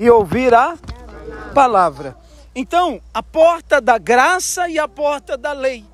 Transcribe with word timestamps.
e 0.00 0.08
ouvir 0.10 0.54
a 0.54 0.78
palavra. 1.54 2.16
Então, 2.54 3.02
a 3.12 3.22
porta 3.22 3.82
da 3.82 3.98
graça 3.98 4.66
e 4.66 4.78
a 4.78 4.88
porta 4.88 5.36
da 5.36 5.52
lei. 5.52 5.84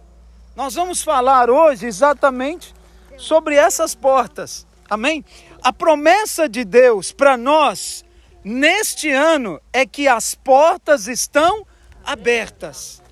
Nós 0.55 0.75
vamos 0.75 1.03
falar 1.03 1.51
hoje 1.51 1.87
exatamente 1.87 2.73
sobre 3.19 3.57
essas 3.57 3.97
portas. 3.97 4.65
Amém? 4.89 5.25
A 5.61 5.73
promessa 5.73 6.49
de 6.49 6.65
Deus 6.65 7.11
para 7.11 7.37
nós 7.37 8.05
neste 8.45 9.11
ano 9.11 9.61
é 9.73 9.85
que 9.85 10.07
as 10.07 10.37
portas 10.37 11.09
estão 11.09 11.67
abertas. 12.05 13.03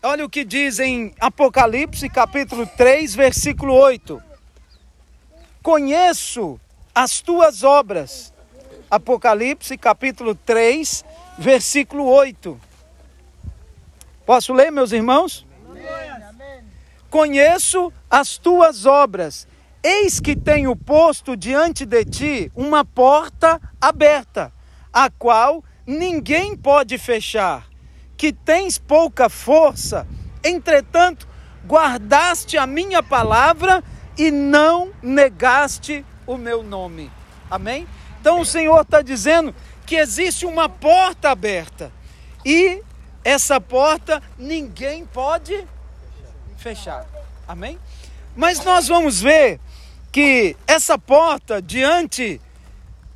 Olha 0.00 0.24
o 0.24 0.30
que 0.30 0.44
diz 0.44 0.78
em 0.78 1.12
Apocalipse, 1.18 2.08
capítulo 2.08 2.64
3, 2.76 3.16
versículo 3.16 3.74
8. 3.74 4.22
Conheço 5.60 6.60
as 6.94 7.20
tuas 7.20 7.64
obras. 7.64 8.32
Apocalipse, 8.90 9.76
capítulo 9.76 10.34
3, 10.34 11.04
versículo 11.38 12.04
8. 12.04 12.60
Posso 14.24 14.52
ler, 14.52 14.70
meus 14.70 14.92
irmãos? 14.92 15.46
Conheço 17.10 17.92
as 18.10 18.38
tuas 18.38 18.86
obras. 18.86 19.46
Eis 19.82 20.18
que 20.18 20.34
tenho 20.34 20.74
posto 20.74 21.36
diante 21.36 21.86
de 21.86 22.04
ti 22.04 22.52
uma 22.54 22.84
porta 22.84 23.60
aberta, 23.80 24.52
a 24.92 25.08
qual 25.10 25.62
ninguém 25.86 26.56
pode 26.56 26.98
fechar 26.98 27.66
que 28.16 28.32
tens 28.32 28.78
pouca 28.78 29.28
força, 29.28 30.06
entretanto, 30.42 31.28
guardaste 31.66 32.56
a 32.56 32.66
minha 32.66 33.02
palavra 33.02 33.84
e 34.16 34.30
não 34.30 34.90
negaste 35.02 36.04
o 36.26 36.36
meu 36.36 36.62
nome. 36.62 37.10
Amém? 37.50 37.86
Então 38.26 38.40
o 38.40 38.44
Senhor 38.44 38.80
está 38.80 39.02
dizendo 39.02 39.54
que 39.86 39.94
existe 39.94 40.44
uma 40.44 40.68
porta 40.68 41.30
aberta 41.30 41.92
e 42.44 42.82
essa 43.22 43.60
porta 43.60 44.20
ninguém 44.36 45.06
pode 45.06 45.64
fechar. 46.56 47.06
Amém? 47.46 47.78
Mas 48.34 48.64
nós 48.64 48.88
vamos 48.88 49.20
ver 49.20 49.60
que 50.10 50.56
essa 50.66 50.98
porta 50.98 51.62
diante 51.62 52.40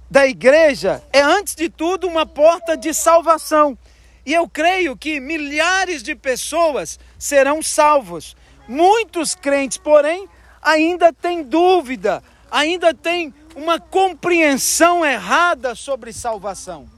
da 0.09 0.29
igreja 0.29 1.03
é, 1.13 1.21
antes 1.21 1.57
de 1.57 1.69
tudo, 1.69 2.07
uma 2.07 2.25
porta 2.25 2.77
de 2.77 2.95
salvação. 2.95 3.77
E 4.25 4.33
eu 4.33 4.49
creio 4.49 4.97
que 4.97 5.19
milhares 5.19 6.05
de 6.05 6.15
pessoas 6.15 7.01
serão 7.19 7.61
salvos. 7.61 8.37
Muitos 8.69 9.35
crentes, 9.35 9.77
porém, 9.77 10.29
ainda 10.63 11.13
têm 11.13 11.43
dúvida, 11.43 12.23
ainda 12.49 12.95
têm 12.95 13.35
uma 13.55 13.79
compreensão 13.79 15.05
errada 15.05 15.75
sobre 15.75 16.13
salvação. 16.13 16.89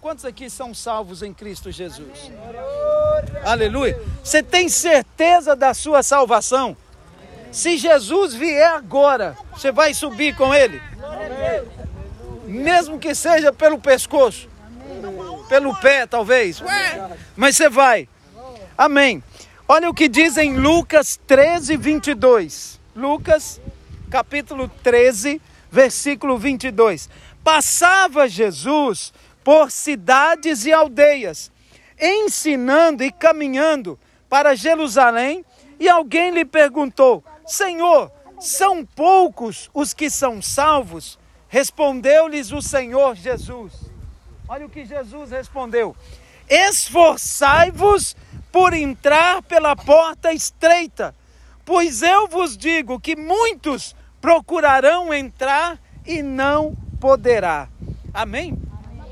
Quantos 0.00 0.24
aqui 0.24 0.50
são 0.50 0.74
salvos 0.74 1.22
em 1.22 1.32
Cristo 1.32 1.70
Jesus? 1.70 2.30
Amém. 2.48 3.42
Aleluia. 3.44 4.00
Você 4.22 4.42
tem 4.42 4.68
certeza 4.68 5.54
da 5.54 5.74
sua 5.74 6.02
salvação? 6.02 6.76
Se 7.52 7.76
Jesus 7.76 8.34
vier 8.34 8.68
agora, 8.68 9.36
você 9.52 9.70
vai 9.70 9.94
subir 9.94 10.34
com 10.36 10.52
ele? 10.52 10.80
Mesmo 12.46 12.98
que 12.98 13.14
seja 13.14 13.52
pelo 13.52 13.78
pescoço 13.78 14.48
pelo 15.52 15.74
pé, 15.76 16.06
talvez. 16.06 16.62
Ué, 16.62 17.10
mas 17.36 17.56
você 17.56 17.68
vai. 17.68 18.08
Amém. 18.76 19.22
Olha 19.68 19.90
o 19.90 19.94
que 19.94 20.08
diz 20.08 20.38
em 20.38 20.56
Lucas 20.56 21.20
13, 21.26 21.76
22. 21.76 22.80
Lucas, 22.96 23.60
capítulo 24.10 24.66
13, 24.82 25.42
versículo 25.72 26.38
22. 26.38 27.10
Passava 27.42 28.28
Jesus 28.28 29.12
por 29.42 29.72
cidades 29.72 30.64
e 30.64 30.72
aldeias, 30.72 31.50
ensinando 32.00 33.02
e 33.02 33.10
caminhando 33.10 33.98
para 34.28 34.54
Jerusalém, 34.54 35.44
e 35.80 35.88
alguém 35.88 36.30
lhe 36.30 36.44
perguntou: 36.44 37.24
Senhor, 37.44 38.12
são 38.38 38.84
poucos 38.84 39.68
os 39.74 39.92
que 39.92 40.08
são 40.08 40.40
salvos? 40.40 41.18
Respondeu-lhes 41.48 42.52
o 42.52 42.62
Senhor 42.62 43.16
Jesus 43.16 43.92
Olha 44.52 44.66
o 44.66 44.68
que 44.68 44.84
Jesus 44.84 45.30
respondeu: 45.30 45.96
Esforçai-vos 46.46 48.14
por 48.52 48.74
entrar 48.74 49.42
pela 49.44 49.74
porta 49.74 50.30
estreita, 50.30 51.14
pois 51.64 52.02
eu 52.02 52.28
vos 52.28 52.54
digo 52.54 53.00
que 53.00 53.16
muitos 53.16 53.96
procurarão 54.22 55.12
entrar 55.12 55.78
e 56.06 56.22
não 56.22 56.74
poderá. 56.98 57.68
Amém? 58.14 58.56
Amém. 58.88 59.10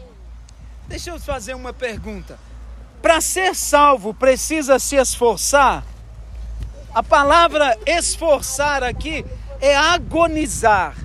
Deixa 0.88 1.10
eu 1.10 1.20
fazer 1.20 1.54
uma 1.54 1.74
pergunta. 1.74 2.38
Para 3.02 3.20
ser 3.20 3.54
salvo, 3.54 4.14
precisa 4.14 4.78
se 4.78 4.96
esforçar? 4.96 5.84
A 6.94 7.02
palavra 7.02 7.78
esforçar 7.84 8.82
aqui 8.82 9.22
é 9.60 9.76
agonizar. 9.76 10.96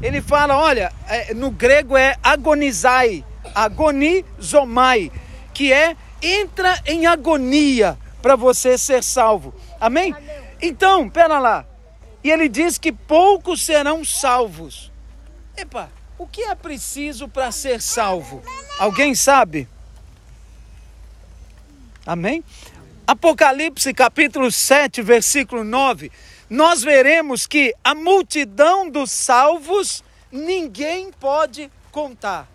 Ele 0.00 0.22
fala, 0.22 0.56
olha, 0.56 0.92
é, 1.08 1.34
no 1.34 1.50
grego 1.50 1.96
é 1.96 2.16
agonizai 2.22 3.24
agonizomai, 3.54 5.12
que 5.52 5.72
é 5.72 5.96
entra 6.22 6.80
em 6.86 7.06
agonia 7.06 7.98
para 8.22 8.36
você 8.36 8.78
ser 8.78 9.02
salvo. 9.02 9.54
Amém? 9.80 10.14
Então, 10.60 11.08
pera 11.08 11.38
lá. 11.38 11.64
E 12.24 12.30
ele 12.30 12.48
diz 12.48 12.78
que 12.78 12.90
poucos 12.90 13.60
serão 13.60 14.02
salvos. 14.02 14.90
Epa, 15.54 15.90
o 16.16 16.26
que 16.26 16.40
é 16.40 16.54
preciso 16.54 17.28
para 17.28 17.52
ser 17.52 17.82
salvo? 17.82 18.42
Alguém 18.78 19.14
sabe? 19.14 19.68
Amém? 22.06 22.42
Apocalipse 23.06 23.92
capítulo 23.92 24.50
7, 24.50 25.02
versículo 25.02 25.62
9, 25.62 26.10
nós 26.48 26.82
veremos 26.82 27.46
que 27.46 27.74
a 27.84 27.94
multidão 27.94 28.88
dos 28.88 29.10
salvos 29.10 30.02
ninguém 30.32 31.12
pode 31.12 31.70
contar. 31.92 32.48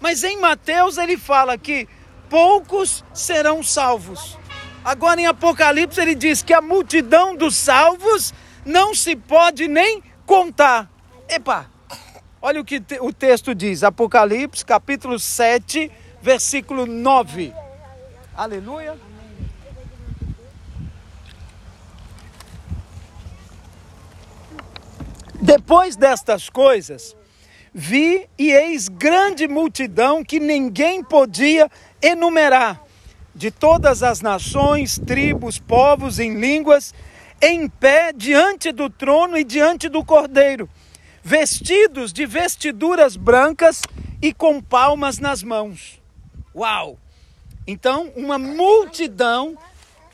Mas 0.00 0.24
em 0.24 0.40
Mateus 0.40 0.98
ele 0.98 1.16
fala 1.16 1.56
que 1.56 1.88
poucos 2.28 3.04
serão 3.14 3.62
salvos. 3.62 4.36
Agora 4.84 5.20
em 5.20 5.26
Apocalipse 5.26 6.00
ele 6.00 6.16
diz 6.16 6.42
que 6.42 6.52
a 6.52 6.60
multidão 6.60 7.36
dos 7.36 7.54
salvos 7.54 8.34
não 8.64 8.94
se 8.94 9.16
pode 9.16 9.68
nem 9.68 10.02
contar. 10.26 10.90
Epa, 11.28 11.66
olha 12.40 12.60
o 12.60 12.64
que 12.64 12.82
o 13.00 13.12
texto 13.12 13.54
diz, 13.54 13.82
Apocalipse 13.82 14.64
capítulo 14.64 15.18
7, 15.18 15.90
versículo 16.20 16.86
9. 16.86 17.52
Aleluia. 18.34 18.96
Depois 25.40 25.96
destas 25.96 26.48
coisas, 26.48 27.16
Vi 27.74 28.28
e 28.38 28.52
eis 28.52 28.86
grande 28.86 29.48
multidão 29.48 30.22
que 30.22 30.38
ninguém 30.38 31.02
podia 31.02 31.70
enumerar, 32.02 32.82
de 33.34 33.50
todas 33.50 34.02
as 34.02 34.20
nações, 34.20 34.98
tribos, 34.98 35.58
povos, 35.58 36.18
em 36.18 36.38
línguas, 36.38 36.94
em 37.42 37.68
pé 37.68 38.12
diante 38.12 38.70
do 38.70 38.88
trono 38.88 39.36
e 39.36 39.42
diante 39.42 39.88
do 39.88 40.04
cordeiro, 40.04 40.70
vestidos 41.24 42.12
de 42.12 42.24
vestiduras 42.24 43.16
brancas 43.16 43.82
e 44.22 44.32
com 44.32 44.62
palmas 44.62 45.18
nas 45.18 45.42
mãos. 45.42 46.00
Uau! 46.54 46.96
Então, 47.66 48.12
uma 48.14 48.38
multidão 48.38 49.58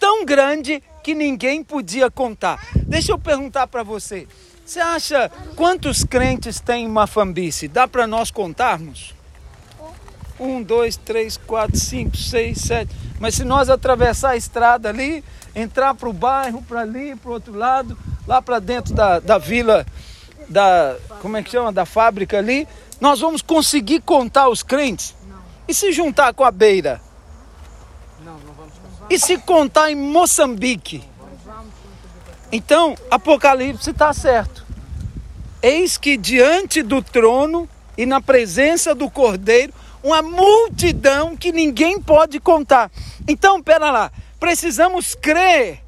tão 0.00 0.24
grande 0.24 0.82
que 1.02 1.14
ninguém 1.14 1.62
podia 1.62 2.10
contar. 2.10 2.66
Deixa 2.74 3.12
eu 3.12 3.18
perguntar 3.18 3.66
para 3.66 3.82
você: 3.82 4.26
você 4.64 4.80
acha 4.80 5.30
quantos 5.54 6.04
crentes 6.04 6.60
tem 6.60 6.86
uma 6.86 7.06
fambice? 7.06 7.68
Dá 7.68 7.86
para 7.86 8.06
nós 8.06 8.30
contarmos? 8.30 9.14
Um, 10.40 10.62
dois, 10.62 10.96
três, 10.96 11.36
quatro, 11.36 11.76
cinco, 11.76 12.16
seis, 12.16 12.58
sete. 12.58 12.94
Mas 13.18 13.34
se 13.34 13.44
nós 13.44 13.68
atravessar 13.68 14.30
a 14.30 14.36
estrada 14.36 14.88
ali, 14.88 15.24
entrar 15.60 15.94
para 15.94 16.08
o 16.08 16.12
bairro, 16.12 16.62
para 16.62 16.80
ali, 16.80 17.16
para 17.16 17.30
o 17.30 17.34
outro 17.34 17.54
lado, 17.54 17.98
lá 18.26 18.40
para 18.40 18.58
dentro 18.58 18.94
da, 18.94 19.18
da 19.18 19.38
vila, 19.38 19.86
da 20.48 20.96
como 21.20 21.36
é 21.36 21.42
que 21.42 21.50
chama, 21.50 21.72
da 21.72 21.84
fábrica 21.84 22.38
ali, 22.38 22.66
nós 23.00 23.20
vamos 23.20 23.42
conseguir 23.42 24.00
contar 24.00 24.48
os 24.48 24.62
crentes? 24.62 25.14
Não. 25.28 25.38
E 25.66 25.74
se 25.74 25.92
juntar 25.92 26.32
com 26.34 26.44
a 26.44 26.50
beira? 26.50 27.00
Não, 28.24 28.34
não 28.34 28.52
vamos 28.54 28.74
contar. 28.74 29.06
E 29.10 29.18
se 29.18 29.38
contar 29.38 29.90
em 29.90 29.94
Moçambique? 29.94 31.04
Então, 32.50 32.94
Apocalipse 33.10 33.90
está 33.90 34.12
certo. 34.12 34.64
Eis 35.62 35.98
que 35.98 36.16
diante 36.16 36.82
do 36.82 37.02
trono 37.02 37.68
e 37.96 38.06
na 38.06 38.20
presença 38.20 38.94
do 38.94 39.10
Cordeiro, 39.10 39.72
uma 40.02 40.22
multidão 40.22 41.36
que 41.36 41.52
ninguém 41.52 42.00
pode 42.00 42.40
contar. 42.40 42.90
Então, 43.26 43.62
pera 43.62 43.90
lá, 43.90 44.12
precisamos 44.38 45.14
crer 45.14 45.82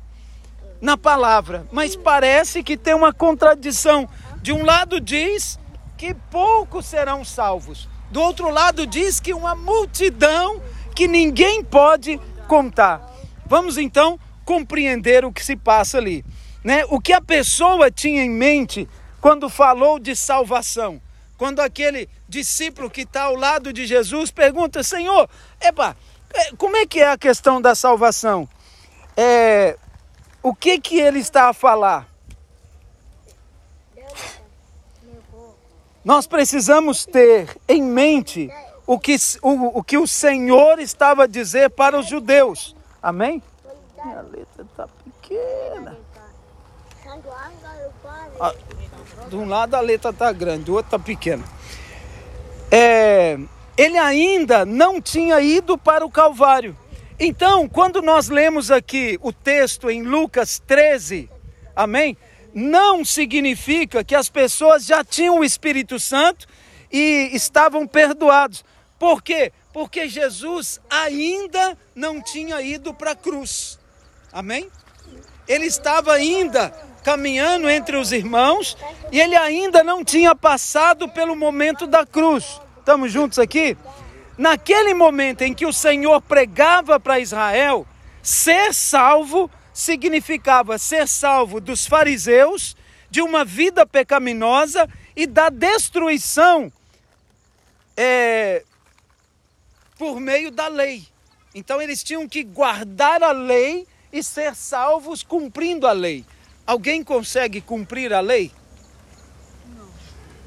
na 0.81 0.97
palavra, 0.97 1.67
mas 1.71 1.95
parece 1.95 2.63
que 2.63 2.77
tem 2.77 2.95
uma 2.95 3.13
contradição. 3.13 4.09
De 4.43 4.53
um 4.53 4.65
lado 4.65 5.01
diz 5.01 5.59
que 5.97 6.15
poucos 6.15 6.87
serão 6.87 7.25
salvos, 7.25 7.89
Do 8.11 8.21
outro 8.21 8.51
lado 8.51 8.87
diz 8.87 9.21
que 9.21 9.33
uma 9.33 9.55
multidão 9.55 10.61
que 10.97 11.07
ninguém 11.07 11.63
pode 11.63 12.19
contar. 12.49 13.01
Vamos 13.47 13.79
então 13.79 14.19
compreender 14.45 15.25
o 15.25 15.33
que 15.33 15.45
se 15.45 15.55
passa 15.55 15.99
ali, 15.99 16.25
né? 16.65 16.85
O 16.89 17.01
que 17.01 17.13
a 17.13 17.21
pessoa 17.21 17.89
tinha 17.89 18.25
em 18.25 18.31
mente 18.31 18.89
quando 19.21 19.49
falou 19.49 20.01
de 20.01 20.17
salvação. 20.17 21.01
Quando 21.37 21.61
aquele 21.61 22.09
discípulo 22.29 22.91
que 22.91 23.03
está 23.03 23.23
ao 23.23 23.37
lado 23.37 23.73
de 23.73 23.87
Jesus 23.87 24.31
pergunta: 24.31 24.83
Senhor, 24.83 25.29
epa, 25.61 25.97
como 26.57 26.77
é 26.77 26.87
que 26.87 27.01
é 27.01 27.11
a 27.11 27.19
questão 27.19 27.61
da 27.61 27.75
salvação? 27.75 28.49
É, 29.17 29.77
o 30.43 30.55
que 30.55 30.81
que 30.81 30.99
ele 30.99 31.19
está 31.19 31.49
a 31.49 31.53
falar? 31.53 32.09
Nós 36.05 36.27
precisamos 36.27 37.05
ter 37.05 37.57
em 37.69 37.83
mente 37.83 38.51
o 38.87 38.99
que 38.99 39.17
o, 39.43 39.79
o, 39.79 39.85
que 39.85 39.99
o 39.99 40.07
Senhor 40.07 40.79
estava 40.79 41.25
a 41.25 41.27
dizer 41.27 41.71
para 41.71 41.99
os 41.99 42.07
judeus. 42.07 42.75
Amém? 43.03 43.43
Minha 44.03 44.23
letra 44.23 44.63
está 44.63 44.89
pequena. 44.89 45.99
De 49.29 49.37
um 49.37 49.47
lado 49.47 49.75
a 49.75 49.81
letra 49.81 50.11
está 50.11 50.33
grande, 50.33 50.65
do 50.65 50.75
outro 50.75 50.97
está 50.97 50.99
pequena. 50.99 51.45
É, 52.71 53.39
ele 53.77 53.99
ainda 53.99 54.65
não 54.65 55.01
tinha 55.01 55.41
ido 55.41 55.77
para 55.79 56.05
o 56.05 56.11
Calvário. 56.11 56.77
Então, 57.19 57.69
quando 57.69 58.01
nós 58.01 58.29
lemos 58.29 58.71
aqui 58.71 59.19
o 59.21 59.33
texto 59.33 59.91
em 59.91 60.03
Lucas 60.03 60.63
13, 60.67 61.29
amém? 61.77 62.17
Não 62.55 63.05
significa 63.05 64.03
que 64.03 64.15
as 64.15 64.29
pessoas 64.29 64.87
já 64.87 65.05
tinham 65.05 65.39
o 65.39 65.45
Espírito 65.45 65.99
Santo 66.01 66.47
e 66.91 67.31
estavam 67.33 67.87
perdoados. 67.87 68.65
Por 68.99 69.23
quê? 69.23 69.53
Porque 69.73 70.09
Jesus 70.09 70.81
ainda 70.89 71.77
não 71.95 72.21
tinha 72.21 72.61
ido 72.63 72.93
para 72.93 73.13
a 73.13 73.17
cruz. 73.17 73.79
Amém? 74.33 74.69
Ele 75.47 75.67
estava 75.67 76.13
ainda 76.13 76.71
caminhando 77.03 77.69
entre 77.69 77.97
os 77.97 78.13
irmãos 78.13 78.77
e 79.11 79.21
ele 79.21 79.37
ainda 79.37 79.83
não 79.83 80.05
tinha 80.05 80.35
passado 80.35 81.09
pelo 81.09 81.35
momento 81.37 81.87
da 81.87 82.05
cruz. 82.05 82.61
Estamos 82.81 83.13
juntos 83.13 83.39
aqui? 83.39 83.77
Naquele 84.37 84.95
momento 84.95 85.43
em 85.43 85.53
que 85.53 85.67
o 85.67 85.73
Senhor 85.73 86.21
pregava 86.23 86.99
para 86.99 87.21
Israel, 87.21 87.87
ser 88.23 88.73
salvo 88.75 89.51
significava 89.73 90.79
ser 90.79 91.07
salvo 91.07 91.61
dos 91.61 91.87
fariseus, 91.87 92.77
de 93.11 93.21
uma 93.21 93.45
vida 93.45 93.87
pecaminosa 93.87 94.89
e 95.15 95.27
da 95.27 95.51
destruição 95.51 96.73
é, 97.97 98.65
por 99.99 100.19
meio 100.19 100.51
da 100.51 100.69
lei. 100.69 101.07
Então 101.55 101.83
eles 101.83 102.03
tinham 102.03 102.27
que 102.27 102.43
guardar 102.43 103.23
a 103.23 103.33
lei 103.33 103.87
e 104.13 104.23
ser 104.23 104.55
salvos 104.55 105.23
cumprindo 105.23 105.87
a 105.87 105.93
lei. 105.93 106.25
Alguém 106.67 107.05
consegue 107.05 107.61
cumprir 107.61 108.13
a 108.13 108.21
lei? 108.21 108.51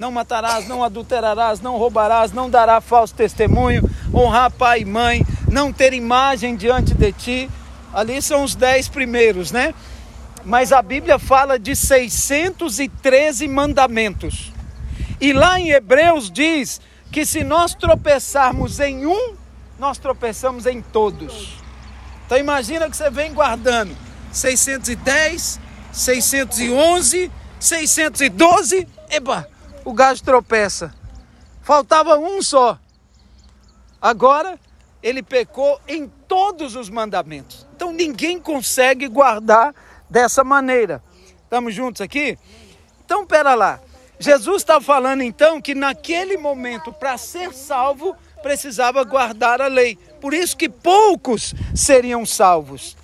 Não. 0.03 0.11
Matarás, 0.11 0.67
não 0.67 0.83
adulterarás, 0.83 1.61
não 1.61 1.77
roubarás, 1.77 2.33
não 2.33 2.49
dará 2.49 2.81
falso 2.81 3.15
testemunho, 3.15 3.89
honrar 4.13 4.51
pai 4.51 4.81
e 4.81 4.85
mãe, 4.85 5.25
não 5.49 5.71
ter 5.71 5.93
imagem 5.93 6.57
diante 6.57 6.93
de 6.93 7.13
ti. 7.13 7.49
Ali 7.93 8.21
são 8.21 8.43
os 8.43 8.53
dez 8.53 8.89
primeiros, 8.89 9.53
né? 9.53 9.73
Mas 10.43 10.73
a 10.73 10.81
Bíblia 10.81 11.17
fala 11.17 11.57
de 11.57 11.73
613 11.73 13.47
mandamentos. 13.47 14.51
E 15.21 15.31
lá 15.31 15.57
em 15.57 15.69
Hebreus 15.69 16.29
diz 16.29 16.81
que 17.09 17.25
se 17.25 17.41
nós 17.41 17.73
tropeçarmos 17.73 18.81
em 18.81 19.05
um, 19.05 19.35
nós 19.79 19.97
tropeçamos 19.97 20.65
em 20.65 20.81
todos. 20.81 21.59
Então 22.25 22.37
imagina 22.37 22.89
que 22.89 22.97
você 22.97 23.09
vem 23.09 23.33
guardando 23.33 23.95
610, 24.33 25.61
611, 25.93 27.31
612, 27.57 28.85
eba, 29.09 29.52
o 29.83 29.93
gajo 29.93 30.23
tropeça. 30.23 30.93
Faltava 31.61 32.17
um 32.17 32.41
só. 32.41 32.77
Agora 34.01 34.59
ele 35.01 35.23
pecou 35.23 35.79
em 35.87 36.07
todos 36.27 36.75
os 36.75 36.89
mandamentos. 36.89 37.67
Então 37.75 37.91
ninguém 37.91 38.39
consegue 38.39 39.07
guardar 39.07 39.73
dessa 40.09 40.43
maneira. 40.43 41.03
Estamos 41.43 41.73
juntos 41.73 42.01
aqui? 42.01 42.37
Então, 43.05 43.25
pera 43.25 43.53
lá. 43.53 43.79
Jesus 44.19 44.61
está 44.61 44.79
falando 44.79 45.21
então 45.21 45.61
que 45.61 45.75
naquele 45.75 46.37
momento, 46.37 46.91
para 46.91 47.17
ser 47.17 47.53
salvo, 47.53 48.15
precisava 48.41 49.03
guardar 49.03 49.61
a 49.61 49.67
lei. 49.67 49.97
Por 50.21 50.33
isso 50.33 50.55
que 50.55 50.69
poucos 50.69 51.53
seriam 51.75 52.25
salvos 52.25 52.95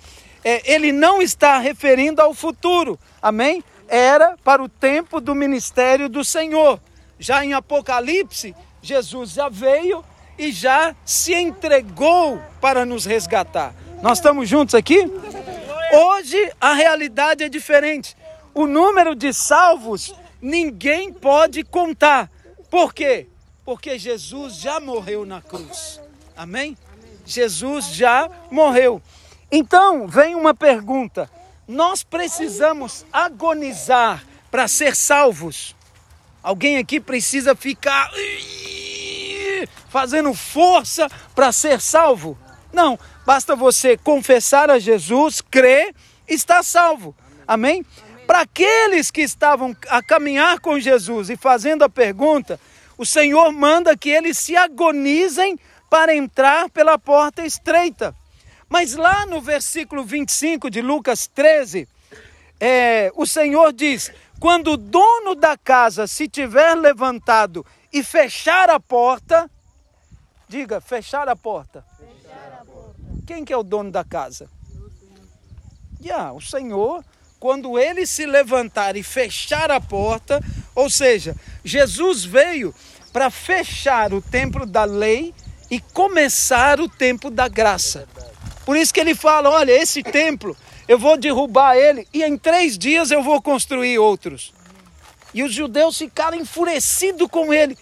é, 0.44 0.72
ele 0.72 0.92
não 0.92 1.20
está 1.20 1.58
referindo 1.58 2.20
ao 2.20 2.34
futuro, 2.34 2.98
amém? 3.20 3.62
Era 3.90 4.36
para 4.44 4.62
o 4.62 4.68
tempo 4.68 5.20
do 5.20 5.34
ministério 5.34 6.08
do 6.08 6.24
Senhor. 6.24 6.80
Já 7.18 7.44
em 7.44 7.52
Apocalipse, 7.52 8.54
Jesus 8.80 9.32
já 9.32 9.48
veio 9.48 10.04
e 10.38 10.52
já 10.52 10.94
se 11.04 11.34
entregou 11.34 12.40
para 12.60 12.86
nos 12.86 13.04
resgatar. 13.04 13.74
Nós 14.00 14.18
estamos 14.18 14.48
juntos 14.48 14.76
aqui? 14.76 15.10
Hoje 15.92 16.52
a 16.60 16.72
realidade 16.72 17.42
é 17.42 17.48
diferente. 17.48 18.16
O 18.54 18.64
número 18.64 19.16
de 19.16 19.32
salvos 19.32 20.14
ninguém 20.40 21.12
pode 21.12 21.64
contar. 21.64 22.30
Por 22.70 22.94
quê? 22.94 23.26
Porque 23.64 23.98
Jesus 23.98 24.54
já 24.54 24.78
morreu 24.78 25.26
na 25.26 25.42
cruz. 25.42 26.00
Amém? 26.36 26.78
Jesus 27.26 27.86
já 27.86 28.30
morreu. 28.50 29.02
Então 29.50 30.06
vem 30.06 30.36
uma 30.36 30.54
pergunta: 30.54 31.28
nós 31.70 32.02
precisamos 32.02 33.06
agonizar 33.12 34.24
para 34.50 34.66
ser 34.66 34.96
salvos? 34.96 35.76
Alguém 36.42 36.78
aqui 36.78 36.98
precisa 36.98 37.54
ficar 37.54 38.10
fazendo 39.88 40.34
força 40.34 41.08
para 41.32 41.52
ser 41.52 41.80
salvo? 41.80 42.36
Não, 42.72 42.98
basta 43.24 43.54
você 43.54 43.96
confessar 43.96 44.68
a 44.68 44.80
Jesus, 44.80 45.40
crer, 45.40 45.94
está 46.26 46.60
salvo. 46.64 47.14
Amém? 47.46 47.86
Para 48.26 48.40
aqueles 48.40 49.08
que 49.08 49.20
estavam 49.20 49.76
a 49.88 50.02
caminhar 50.02 50.58
com 50.58 50.78
Jesus 50.78 51.30
e 51.30 51.36
fazendo 51.36 51.84
a 51.84 51.88
pergunta, 51.88 52.58
o 52.98 53.06
Senhor 53.06 53.52
manda 53.52 53.96
que 53.96 54.10
eles 54.10 54.38
se 54.38 54.56
agonizem 54.56 55.56
para 55.88 56.14
entrar 56.16 56.68
pela 56.68 56.98
porta 56.98 57.44
estreita. 57.44 58.12
Mas 58.70 58.94
lá 58.94 59.26
no 59.26 59.40
versículo 59.40 60.04
25 60.04 60.70
de 60.70 60.80
Lucas 60.80 61.26
13, 61.26 61.88
é, 62.60 63.10
o 63.16 63.26
Senhor 63.26 63.72
diz: 63.72 64.12
quando 64.38 64.72
o 64.72 64.76
dono 64.76 65.34
da 65.34 65.58
casa 65.58 66.06
se 66.06 66.28
tiver 66.28 66.76
levantado 66.76 67.66
e 67.92 68.04
fechar 68.04 68.70
a 68.70 68.78
porta, 68.78 69.50
diga, 70.48 70.80
fechar 70.80 71.28
a 71.28 71.34
porta. 71.34 71.84
Fechar 71.98 72.58
a 72.60 72.64
porta. 72.64 72.94
Quem 73.26 73.44
que 73.44 73.52
é 73.52 73.56
o 73.56 73.64
dono 73.64 73.90
da 73.90 74.04
casa? 74.04 74.48
Yeah, 76.00 76.32
o 76.32 76.40
Senhor, 76.40 77.04
quando 77.40 77.76
ele 77.76 78.06
se 78.06 78.24
levantar 78.24 78.96
e 78.96 79.02
fechar 79.02 79.72
a 79.72 79.80
porta, 79.80 80.40
ou 80.76 80.88
seja, 80.88 81.34
Jesus 81.64 82.24
veio 82.24 82.72
para 83.12 83.30
fechar 83.30 84.14
o 84.14 84.22
templo 84.22 84.64
da 84.64 84.84
lei 84.84 85.34
e 85.68 85.80
começar 85.80 86.80
o 86.80 86.88
tempo 86.88 87.30
da 87.30 87.48
graça. 87.48 88.08
Por 88.64 88.76
isso 88.76 88.92
que 88.92 89.00
ele 89.00 89.14
fala: 89.14 89.50
olha, 89.50 89.72
esse 89.72 90.02
templo, 90.02 90.56
eu 90.86 90.98
vou 90.98 91.16
derrubar 91.16 91.76
ele 91.76 92.06
e 92.12 92.22
em 92.22 92.36
três 92.36 92.76
dias 92.76 93.10
eu 93.10 93.22
vou 93.22 93.40
construir 93.40 93.98
outros. 93.98 94.52
E 95.32 95.42
os 95.42 95.52
judeus 95.52 95.96
ficaram 95.96 96.36
enfurecidos 96.36 97.28
com 97.28 97.52
ele. 97.52 97.78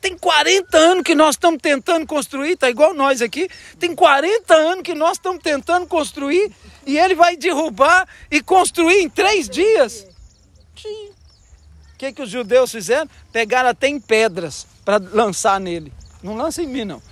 Tem 0.00 0.16
40 0.16 0.78
anos 0.78 1.04
que 1.04 1.14
nós 1.14 1.34
estamos 1.34 1.60
tentando 1.60 2.06
construir, 2.06 2.56
tá 2.56 2.70
igual 2.70 2.94
nós 2.94 3.20
aqui. 3.20 3.48
Tem 3.78 3.94
40 3.94 4.54
anos 4.54 4.82
que 4.82 4.94
nós 4.94 5.12
estamos 5.12 5.42
tentando 5.42 5.86
construir 5.86 6.50
e 6.86 6.98
ele 6.98 7.14
vai 7.14 7.36
derrubar 7.36 8.08
e 8.30 8.42
construir 8.42 9.02
em 9.02 9.10
três 9.10 9.48
dias. 9.48 10.06
O 11.94 11.98
que, 11.98 12.12
que 12.12 12.22
os 12.22 12.30
judeus 12.30 12.72
fizeram? 12.72 13.08
Pegaram 13.30 13.68
até 13.68 13.88
em 13.88 14.00
pedras 14.00 14.66
para 14.84 14.96
lançar 14.96 15.60
nele. 15.60 15.92
Não 16.22 16.34
lança 16.34 16.62
em 16.62 16.66
mim, 16.66 16.84
não. 16.84 17.02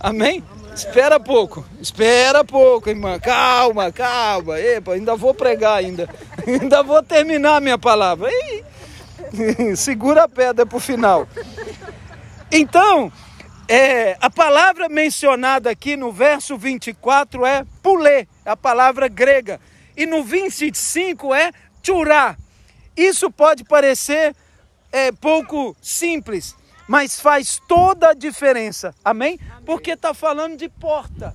Amém? 0.00 0.42
Espera 0.74 1.20
pouco, 1.20 1.62
espera 1.78 2.42
pouco, 2.42 2.88
irmã. 2.88 3.20
Calma, 3.20 3.92
calma. 3.92 4.58
Epa, 4.58 4.94
ainda 4.94 5.14
vou 5.14 5.34
pregar 5.34 5.76
ainda. 5.76 6.08
ainda 6.46 6.82
vou 6.82 7.02
terminar 7.02 7.56
a 7.56 7.60
minha 7.60 7.76
palavra. 7.76 8.30
Segura 9.76 10.24
a 10.24 10.28
pedra 10.28 10.64
para 10.64 10.76
o 10.76 10.80
final. 10.80 11.28
Então, 12.50 13.12
é, 13.68 14.16
a 14.20 14.30
palavra 14.30 14.88
mencionada 14.88 15.70
aqui 15.70 15.96
no 15.96 16.10
verso 16.10 16.56
24 16.56 17.44
é 17.44 17.66
pulê, 17.82 18.26
a 18.44 18.56
palavra 18.56 19.06
grega. 19.06 19.60
E 19.94 20.06
no 20.06 20.24
25 20.24 21.34
é 21.34 21.52
tchurá. 21.82 22.36
Isso 22.96 23.30
pode 23.30 23.64
parecer 23.64 24.34
é, 24.90 25.12
pouco 25.12 25.76
simples, 25.80 26.56
mas 26.90 27.20
faz 27.20 27.62
toda 27.68 28.08
a 28.08 28.14
diferença. 28.14 28.92
Amém? 29.04 29.38
Porque 29.64 29.92
está 29.92 30.12
falando 30.12 30.56
de 30.56 30.68
porta. 30.68 31.32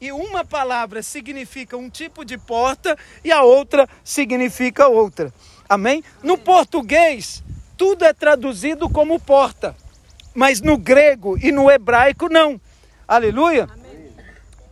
E 0.00 0.10
uma 0.10 0.44
palavra 0.44 1.00
significa 1.00 1.76
um 1.76 1.88
tipo 1.88 2.24
de 2.24 2.36
porta 2.36 2.98
e 3.22 3.30
a 3.30 3.44
outra 3.44 3.88
significa 4.02 4.88
outra. 4.88 5.32
Amém? 5.68 6.02
No 6.24 6.36
português, 6.36 7.40
tudo 7.76 8.04
é 8.04 8.12
traduzido 8.12 8.90
como 8.90 9.20
porta, 9.20 9.76
mas 10.34 10.60
no 10.60 10.76
grego 10.76 11.38
e 11.38 11.52
no 11.52 11.70
hebraico 11.70 12.28
não. 12.28 12.60
Aleluia? 13.06 13.68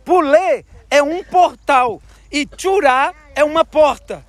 Pulê 0.03 0.65
é 0.91 1.01
um 1.01 1.23
portal 1.23 2.01
e 2.29 2.45
churá 2.57 3.13
é 3.33 3.43
uma 3.45 3.63
porta. 3.63 4.21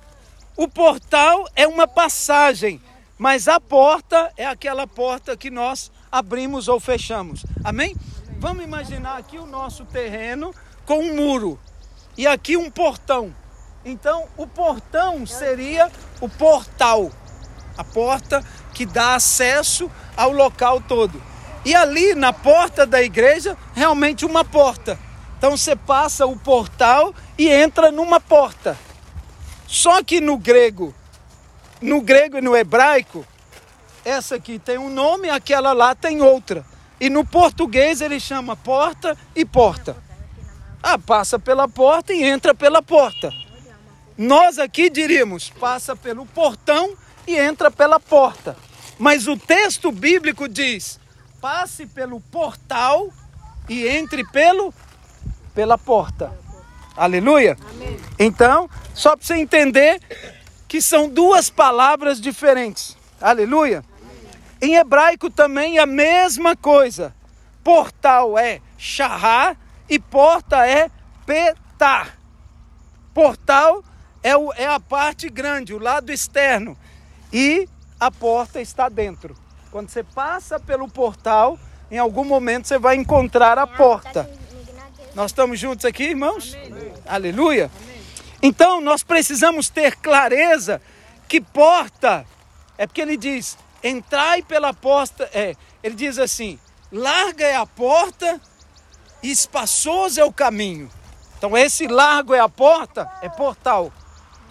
O 0.55 0.69
portal 0.69 1.49
é 1.53 1.67
uma 1.67 1.85
passagem, 1.85 2.79
mas 3.17 3.47
a 3.47 3.59
porta 3.59 4.31
é 4.35 4.45
aquela 4.45 4.85
porta 4.85 5.37
que 5.37 5.49
nós 5.49 5.91
abrimos 6.11 6.67
ou 6.67 6.79
fechamos. 6.79 7.45
Amém? 7.63 7.95
Vamos 8.37 8.63
imaginar 8.63 9.17
aqui 9.17 9.37
o 9.37 9.45
nosso 9.45 9.85
terreno 9.85 10.53
com 10.85 10.99
um 10.99 11.15
muro 11.15 11.59
e 12.17 12.27
aqui 12.27 12.57
um 12.57 12.69
portão. 12.69 13.33
Então, 13.83 14.27
o 14.35 14.47
portão 14.47 15.25
seria 15.25 15.91
o 16.19 16.27
portal, 16.27 17.11
a 17.77 17.83
porta 17.83 18.43
que 18.73 18.85
dá 18.85 19.15
acesso 19.15 19.89
ao 20.17 20.31
local 20.31 20.81
todo. 20.81 21.21
E 21.63 21.73
ali 21.73 22.13
na 22.13 22.31
porta 22.33 22.85
da 22.85 23.01
igreja, 23.01 23.57
realmente 23.73 24.25
uma 24.25 24.43
porta. 24.43 24.99
Então 25.37 25.57
você 25.57 25.75
passa 25.75 26.25
o 26.25 26.37
portal 26.37 27.13
e 27.37 27.49
entra 27.49 27.91
numa 27.91 28.19
porta. 28.19 28.77
Só 29.67 30.03
que 30.03 30.21
no 30.21 30.37
grego, 30.37 30.93
no 31.85 32.01
grego 32.01 32.37
e 32.37 32.41
no 32.41 32.55
hebraico, 32.55 33.25
essa 34.03 34.35
aqui 34.35 34.59
tem 34.59 34.77
um 34.77 34.89
nome, 34.89 35.29
aquela 35.29 35.71
lá 35.71 35.95
tem 35.95 36.21
outra. 36.21 36.65
E 36.99 37.09
no 37.09 37.25
português 37.25 38.01
ele 38.01 38.19
chama 38.19 38.55
porta 38.55 39.17
e 39.35 39.45
porta. 39.45 39.95
Ah, 40.81 40.97
passa 40.97 41.39
pela 41.39 41.67
porta 41.67 42.13
e 42.13 42.23
entra 42.23 42.53
pela 42.53 42.81
porta. 42.81 43.31
Nós 44.17 44.59
aqui 44.59 44.89
diríamos, 44.89 45.49
passa 45.49 45.95
pelo 45.95 46.25
portão 46.25 46.95
e 47.27 47.37
entra 47.37 47.69
pela 47.69 47.99
porta. 47.99 48.55
Mas 48.97 49.27
o 49.27 49.35
texto 49.35 49.91
bíblico 49.91 50.47
diz: 50.47 50.99
passe 51.41 51.85
pelo 51.85 52.19
portal 52.21 53.09
e 53.67 53.87
entre 53.87 54.23
pelo 54.25 54.73
pela 55.53 55.77
porta. 55.77 56.31
Aleluia? 56.95 57.57
Amém. 57.69 57.99
Então, 58.17 58.69
só 58.93 59.17
para 59.17 59.25
você 59.25 59.35
entender 59.35 59.99
que 60.75 60.81
são 60.81 61.07
duas 61.07 61.49
palavras 61.49 62.19
diferentes. 62.19 62.97
Aleluia? 63.21 63.81
Em 64.61 64.75
hebraico 64.75 65.29
também 65.29 65.77
é 65.77 65.81
a 65.81 65.85
mesma 65.85 66.53
coisa. 66.53 67.15
Portal 67.63 68.37
é 68.37 68.59
shahar 68.77 69.55
e 69.89 69.97
porta 69.97 70.67
é 70.67 70.89
petar. 71.25 72.17
Portal 73.13 73.85
é, 74.21 74.35
o, 74.35 74.51
é 74.51 74.67
a 74.67 74.77
parte 74.77 75.29
grande, 75.29 75.73
o 75.73 75.79
lado 75.79 76.11
externo. 76.11 76.77
E 77.31 77.69
a 77.97 78.11
porta 78.11 78.59
está 78.59 78.89
dentro. 78.89 79.33
Quando 79.71 79.87
você 79.87 80.03
passa 80.03 80.59
pelo 80.59 80.89
portal, 80.89 81.57
em 81.89 81.97
algum 81.97 82.25
momento 82.25 82.67
você 82.67 82.77
vai 82.77 82.97
encontrar 82.97 83.57
a 83.57 83.65
porta. 83.65 84.29
Nós 85.15 85.31
estamos 85.31 85.57
juntos 85.57 85.85
aqui, 85.85 86.03
irmãos? 86.03 86.53
Amém. 86.65 86.93
Aleluia. 87.05 87.71
Amém. 87.73 87.94
Então 88.45 88.79
nós 88.79 89.01
precisamos 89.01 89.69
ter 89.69 89.95
clareza 89.95 90.79
que 91.27 91.41
porta 91.41 92.23
é 92.77 92.85
porque 92.85 93.01
ele 93.01 93.17
diz: 93.17 93.57
entrai 93.83 94.43
pela 94.43 94.71
porta. 94.71 95.27
É, 95.33 95.55
ele 95.81 95.95
diz 95.95 96.19
assim: 96.19 96.59
larga 96.91 97.43
é 97.43 97.55
a 97.55 97.65
porta 97.65 98.39
e 99.23 99.31
espaçoso 99.31 100.21
é 100.21 100.23
o 100.23 100.31
caminho. 100.31 100.91
Então 101.35 101.57
esse 101.57 101.87
largo 101.87 102.35
é 102.35 102.39
a 102.39 102.47
porta, 102.47 103.11
é 103.19 103.29
portal. 103.29 103.91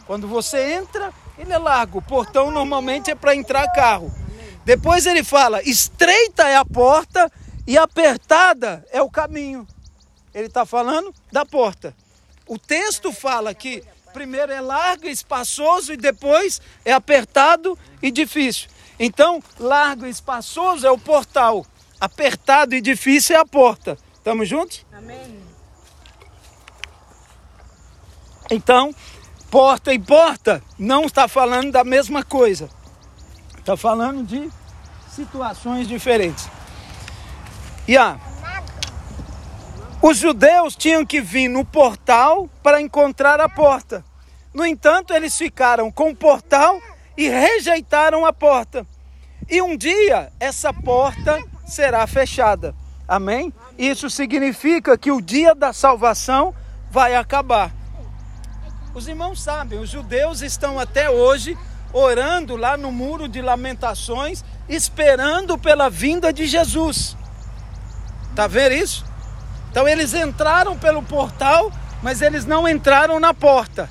Quando 0.08 0.26
você 0.26 0.72
entra, 0.72 1.12
ele 1.38 1.52
é 1.52 1.58
largo. 1.58 1.98
O 1.98 2.02
portão 2.02 2.50
normalmente 2.50 3.12
é 3.12 3.14
para 3.14 3.36
entrar 3.36 3.68
carro. 3.68 4.12
Depois 4.64 5.06
ele 5.06 5.22
fala: 5.22 5.62
estreita 5.62 6.48
é 6.48 6.56
a 6.56 6.64
porta 6.64 7.30
e 7.64 7.78
apertada 7.78 8.84
é 8.90 9.00
o 9.00 9.08
caminho. 9.08 9.64
Ele 10.34 10.48
está 10.48 10.66
falando 10.66 11.14
da 11.30 11.46
porta. 11.46 11.94
O 12.46 12.58
texto 12.58 13.12
fala 13.12 13.54
que 13.54 13.82
primeiro 14.12 14.52
é 14.52 14.60
largo, 14.60 15.08
espaçoso 15.08 15.92
e 15.92 15.96
depois 15.96 16.60
é 16.84 16.92
apertado 16.92 17.76
e 18.00 18.10
difícil. 18.10 18.68
Então, 18.98 19.42
largo 19.58 20.06
e 20.06 20.10
espaçoso 20.10 20.86
é 20.86 20.90
o 20.90 20.98
portal, 20.98 21.66
apertado 22.00 22.74
e 22.74 22.80
difícil 22.80 23.36
é 23.36 23.38
a 23.40 23.46
porta. 23.46 23.98
Estamos 24.14 24.48
juntos? 24.48 24.86
Amém. 24.92 25.42
Então, 28.50 28.94
porta 29.50 29.92
e 29.92 29.98
porta 29.98 30.62
não 30.78 31.06
está 31.06 31.26
falando 31.26 31.72
da 31.72 31.82
mesma 31.82 32.22
coisa. 32.22 32.70
Está 33.58 33.76
falando 33.76 34.24
de 34.24 34.50
situações 35.10 35.88
diferentes. 35.88 36.48
E 37.88 37.96
a 37.96 38.18
os 40.06 40.18
judeus 40.18 40.76
tinham 40.76 41.06
que 41.06 41.18
vir 41.18 41.48
no 41.48 41.64
portal 41.64 42.46
para 42.62 42.78
encontrar 42.78 43.40
a 43.40 43.48
porta. 43.48 44.04
No 44.52 44.66
entanto, 44.66 45.14
eles 45.14 45.34
ficaram 45.34 45.90
com 45.90 46.10
o 46.10 46.14
portal 46.14 46.78
e 47.16 47.26
rejeitaram 47.26 48.26
a 48.26 48.30
porta. 48.30 48.86
E 49.48 49.62
um 49.62 49.74
dia 49.74 50.30
essa 50.38 50.74
porta 50.74 51.42
será 51.66 52.06
fechada. 52.06 52.74
Amém? 53.08 53.50
Isso 53.78 54.10
significa 54.10 54.98
que 54.98 55.10
o 55.10 55.22
dia 55.22 55.54
da 55.54 55.72
salvação 55.72 56.54
vai 56.90 57.14
acabar. 57.14 57.72
Os 58.94 59.08
irmãos 59.08 59.42
sabem, 59.42 59.78
os 59.78 59.88
judeus 59.88 60.42
estão 60.42 60.78
até 60.78 61.08
hoje 61.08 61.56
orando 61.94 62.56
lá 62.56 62.76
no 62.76 62.92
muro 62.92 63.26
de 63.26 63.40
lamentações, 63.40 64.44
esperando 64.68 65.56
pela 65.56 65.88
vinda 65.88 66.30
de 66.30 66.44
Jesus. 66.44 67.16
Tá 68.36 68.46
vendo 68.46 68.74
isso? 68.74 69.13
Então 69.74 69.88
eles 69.88 70.14
entraram 70.14 70.78
pelo 70.78 71.02
portal, 71.02 71.72
mas 72.00 72.22
eles 72.22 72.46
não 72.46 72.68
entraram 72.68 73.18
na 73.18 73.34
porta. 73.34 73.90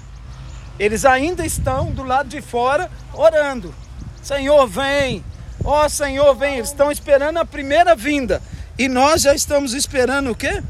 Eles 0.79 1.03
ainda 1.03 1.45
estão 1.45 1.91
do 1.91 2.03
lado 2.03 2.29
de 2.29 2.41
fora 2.41 2.89
orando. 3.13 3.75
Senhor, 4.21 4.65
vem. 4.65 5.21
Ó 5.61 5.83
oh, 5.83 5.89
Senhor, 5.89 6.33
vem. 6.35 6.53
Eles 6.55 6.69
estão 6.69 6.89
esperando 6.89 7.35
a 7.35 7.43
primeira 7.43 7.97
vinda. 7.97 8.41
E 8.79 8.87
nós 8.87 9.23
já 9.23 9.35
estamos 9.35 9.73
esperando 9.73 10.31
o 10.31 10.35
quê? 10.35 10.63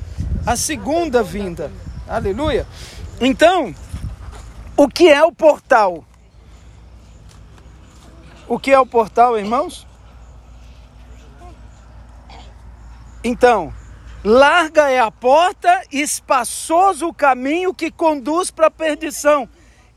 A 0.47 0.55
segunda 0.55 1.21
vinda. 1.21 1.71
Aleluia. 2.07 2.65
Então, 3.21 3.71
o 4.75 4.87
que 4.87 5.09
é 5.09 5.23
o 5.23 5.31
portal? 5.31 6.03
O 8.47 8.57
que 8.57 8.71
é 8.71 8.79
o 8.79 8.85
portal, 8.87 9.37
irmãos? 9.37 9.85
Então, 13.23 13.71
Larga 14.25 14.89
é 14.89 15.01
a 15.01 15.11
porta, 15.11 15.83
espaçoso 15.91 17.07
o 17.07 17.13
caminho 17.13 17.73
que 17.73 17.91
conduz 17.91 18.49
para 18.49 18.67
a 18.67 18.71
perdição, 18.71 19.49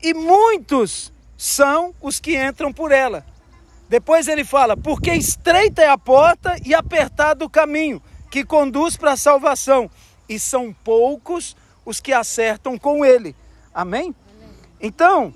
e 0.03 0.13
muitos 0.13 1.13
são 1.37 1.95
os 2.01 2.19
que 2.19 2.35
entram 2.35 2.73
por 2.73 2.91
ela. 2.91 3.25
Depois 3.87 4.27
ele 4.27 4.43
fala: 4.43 4.75
porque 4.75 5.13
estreita 5.13 5.81
é 5.81 5.87
a 5.87 5.97
porta 5.97 6.57
e 6.65 6.75
apertado 6.75 7.45
o 7.45 7.49
caminho 7.49 8.03
que 8.29 8.43
conduz 8.43 8.97
para 8.97 9.13
a 9.13 9.17
salvação, 9.17 9.89
e 10.27 10.37
são 10.37 10.75
poucos 10.83 11.55
os 11.85 12.01
que 12.01 12.11
acertam 12.11 12.77
com 12.77 13.05
ele. 13.05 13.33
Amém? 13.73 14.13
Então, 14.81 15.33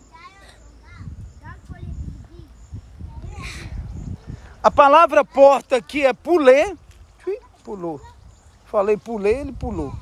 a 4.61 4.69
palavra 4.69 5.23
porta 5.23 5.77
aqui 5.77 6.05
é 6.05 6.11
pulê, 6.11 6.75
pulou. 7.63 8.01
Falei 8.71 8.95
pulei, 8.95 9.41
ele 9.41 9.51
pulou. 9.51 9.93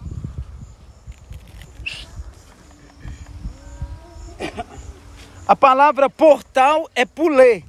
A 5.48 5.56
palavra 5.56 6.08
portal 6.08 6.88
é 6.94 7.04
pulê, 7.04 7.64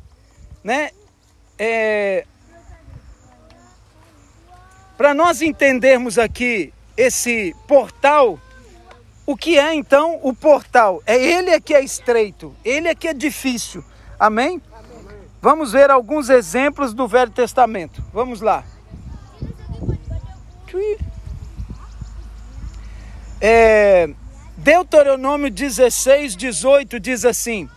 né? 0.62 0.90
É... 1.58 2.26
Para 4.98 5.14
nós 5.14 5.40
entendermos 5.40 6.18
aqui 6.18 6.70
esse 6.94 7.56
portal, 7.66 8.38
o 9.24 9.34
que 9.34 9.58
é 9.58 9.74
então 9.74 10.20
o 10.22 10.34
portal? 10.34 11.02
É 11.06 11.16
ele 11.16 11.48
é 11.48 11.58
que 11.58 11.72
é 11.72 11.82
estreito, 11.82 12.54
ele 12.62 12.88
é 12.88 12.94
que 12.94 13.08
é 13.08 13.14
difícil. 13.14 13.82
Amém? 14.18 14.60
Amém? 14.70 15.18
Vamos 15.40 15.72
ver 15.72 15.90
alguns 15.90 16.28
exemplos 16.28 16.92
do 16.92 17.08
Velho 17.08 17.30
Testamento. 17.30 18.04
Vamos 18.12 18.42
lá. 18.42 18.62
É, 23.40 24.08
Deuteronômio 24.56 25.50
16, 25.50 26.36
18 26.36 27.00
diz 27.00 27.24
assim: 27.24 27.68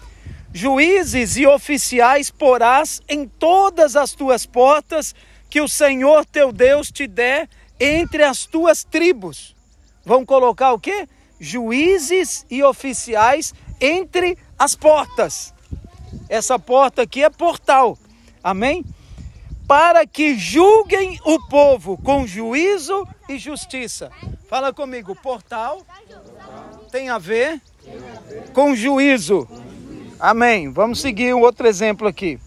Juízes 0.54 1.38
e 1.38 1.48
oficiais 1.48 2.30
porás 2.30 3.02
em 3.08 3.28
todas 3.28 3.96
as 3.96 4.12
tuas 4.12 4.46
portas, 4.46 5.16
que 5.50 5.62
o 5.62 5.68
Senhor 5.68 6.26
teu 6.26 6.52
Deus 6.52 6.92
te 6.92 7.08
der 7.08 7.50
entre 7.80 8.24
as 8.24 8.46
tuas 8.46 8.84
tribos. 8.84 9.56
Vão 10.06 10.26
colocar 10.26 10.74
o 10.74 10.80
quê? 10.80 11.08
Juízes 11.40 12.46
e 12.50 12.62
oficiais 12.62 13.54
entre 13.80 14.38
as 14.58 14.76
portas. 14.76 15.54
Essa 16.30 16.60
porta 16.60 17.02
aqui 17.02 17.24
é 17.24 17.30
portal. 17.30 17.98
Amém? 18.44 18.84
Para 19.76 20.06
que 20.06 20.38
julguem 20.38 21.20
o 21.26 21.40
povo 21.48 21.98
com 21.98 22.28
juízo 22.28 23.08
e 23.28 23.40
justiça. 23.40 24.12
Fala 24.48 24.72
comigo, 24.72 25.16
portal 25.16 25.82
tem 26.92 27.10
a 27.10 27.18
ver 27.18 27.60
com 28.54 28.76
juízo. 28.76 29.48
Amém. 30.20 30.72
Vamos 30.72 31.02
seguir 31.02 31.34
um 31.34 31.42
outro 31.42 31.66
exemplo 31.66 32.08
aqui. 32.08 32.40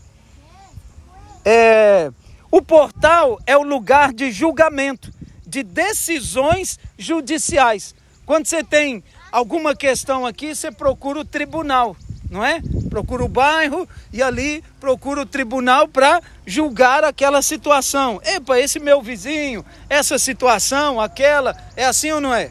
É, 1.45 2.13
o 2.49 2.63
portal 2.63 3.41
é 3.45 3.57
o 3.57 3.65
lugar 3.65 4.13
de 4.13 4.31
julgamento, 4.31 5.13
de 5.45 5.65
decisões 5.65 6.79
judiciais. 6.97 7.93
Quando 8.25 8.47
você 8.47 8.63
tem 8.63 9.03
alguma 9.33 9.75
questão 9.75 10.25
aqui, 10.25 10.55
você 10.55 10.71
procura 10.71 11.19
o 11.19 11.25
tribunal, 11.25 11.97
não 12.31 12.45
é? 12.45 12.63
Procura 12.97 13.25
o 13.27 13.29
bairro 13.29 13.87
e 14.11 14.23
ali 14.23 14.65
procura 14.81 15.21
o 15.21 15.27
tribunal 15.27 15.87
para 15.87 16.19
julgar 16.47 17.05
aquela 17.05 17.43
situação. 17.43 18.19
Epa, 18.25 18.59
esse 18.59 18.81
meu 18.81 19.03
vizinho, 19.03 19.63
essa 19.87 20.19
situação, 20.19 20.99
aquela, 20.99 21.55
é 21.77 21.85
assim 21.85 22.11
ou 22.11 22.23
não 22.23 22.35
é? 22.35 22.51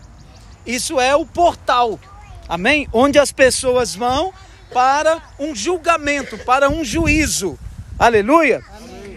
Isso 0.63 0.99
é 0.99 1.15
o 1.15 1.25
portal, 1.25 1.99
amém? 2.47 2.87
Onde 2.93 3.17
as 3.17 3.31
pessoas 3.31 3.95
vão 3.95 4.31
para 4.71 5.19
um 5.39 5.55
julgamento, 5.55 6.37
para 6.37 6.69
um 6.69 6.85
juízo. 6.85 7.57
Aleluia! 7.97 8.61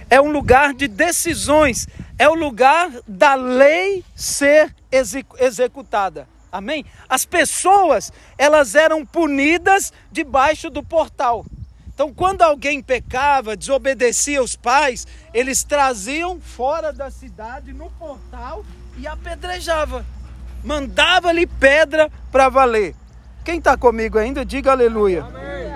É 0.08 0.18
um 0.18 0.32
lugar 0.32 0.72
de 0.72 0.88
decisões, 0.88 1.86
é 2.18 2.26
o 2.26 2.34
lugar 2.34 2.90
da 3.06 3.34
lei 3.34 4.02
ser 4.16 4.74
executada. 5.38 6.26
Amém? 6.50 6.84
As 7.08 7.24
pessoas, 7.24 8.12
elas 8.36 8.74
eram 8.74 9.04
punidas 9.04 9.92
debaixo 10.10 10.70
do 10.70 10.82
portal. 10.82 11.44
Então, 11.92 12.14
quando 12.14 12.42
alguém 12.42 12.80
pecava, 12.80 13.56
desobedecia 13.56 14.42
os 14.42 14.54
pais, 14.54 15.06
eles 15.34 15.64
traziam 15.64 16.40
fora 16.40 16.92
da 16.92 17.10
cidade 17.10 17.72
no 17.72 17.90
portal 17.90 18.64
e 18.96 19.06
apedrejava. 19.06 20.06
Mandava-lhe 20.62 21.46
pedra 21.46 22.10
para 22.30 22.48
valer. 22.48 22.94
Quem 23.44 23.58
está 23.58 23.76
comigo 23.76 24.18
ainda, 24.18 24.44
diga 24.44 24.70
aleluia. 24.70 25.24
Amém. 25.24 25.68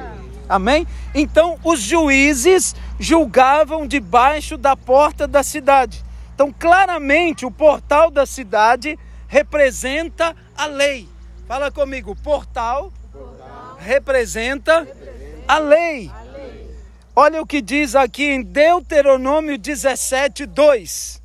Amém? 0.49 0.87
Então, 1.14 1.59
os 1.64 1.81
juízes 1.81 2.76
julgavam 3.00 3.87
debaixo 3.87 4.57
da 4.57 4.76
porta 4.76 5.26
da 5.26 5.43
cidade. 5.43 6.05
Então, 6.35 6.55
claramente, 6.57 7.47
o 7.47 7.50
portal 7.50 8.11
da 8.11 8.26
cidade 8.26 8.99
representa 9.32 10.36
a 10.54 10.66
lei. 10.66 11.08
Fala 11.48 11.70
comigo, 11.70 12.14
portal, 12.14 12.92
portal. 13.10 13.78
Representa, 13.80 14.80
representa, 14.80 15.44
a, 15.48 15.58
lei. 15.58 16.10
a 16.14 16.22
lei. 16.24 16.70
Olha 17.16 17.40
o 17.40 17.46
que 17.46 17.62
diz 17.62 17.96
aqui 17.96 18.24
em 18.24 18.42
Deuteronômio 18.42 19.56
17, 19.56 20.44
2. 20.44 21.22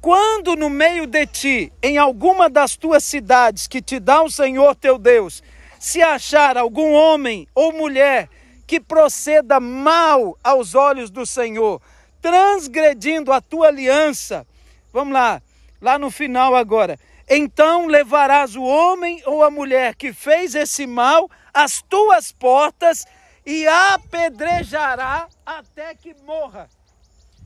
Quando 0.00 0.54
no 0.54 0.70
meio 0.70 1.04
de 1.04 1.26
ti, 1.26 1.72
em 1.82 1.98
alguma 1.98 2.48
das 2.48 2.76
tuas 2.76 3.02
cidades 3.02 3.66
que 3.66 3.82
te 3.82 3.98
dá 3.98 4.22
o 4.22 4.30
Senhor 4.30 4.76
teu 4.76 4.96
Deus, 4.96 5.42
se 5.80 6.00
achar 6.00 6.56
algum 6.56 6.92
homem 6.92 7.48
ou 7.52 7.72
mulher 7.72 8.28
que 8.68 8.78
proceda 8.78 9.58
mal 9.58 10.38
aos 10.44 10.76
olhos 10.76 11.10
do 11.10 11.26
Senhor, 11.26 11.82
transgredindo 12.22 13.32
a 13.32 13.40
tua 13.40 13.66
aliança, 13.66 14.46
vamos 14.92 15.12
lá, 15.12 15.42
lá 15.82 15.98
no 15.98 16.08
final 16.08 16.54
agora, 16.54 16.96
então 17.28 17.86
levarás 17.86 18.54
o 18.54 18.62
homem 18.62 19.20
ou 19.26 19.42
a 19.42 19.50
mulher 19.50 19.94
que 19.94 20.12
fez 20.12 20.54
esse 20.54 20.86
mal 20.86 21.28
às 21.52 21.82
tuas 21.82 22.30
portas 22.32 23.04
e 23.44 23.66
apedrejará 23.66 25.28
até 25.44 25.94
que 25.94 26.14
morra. 26.24 26.68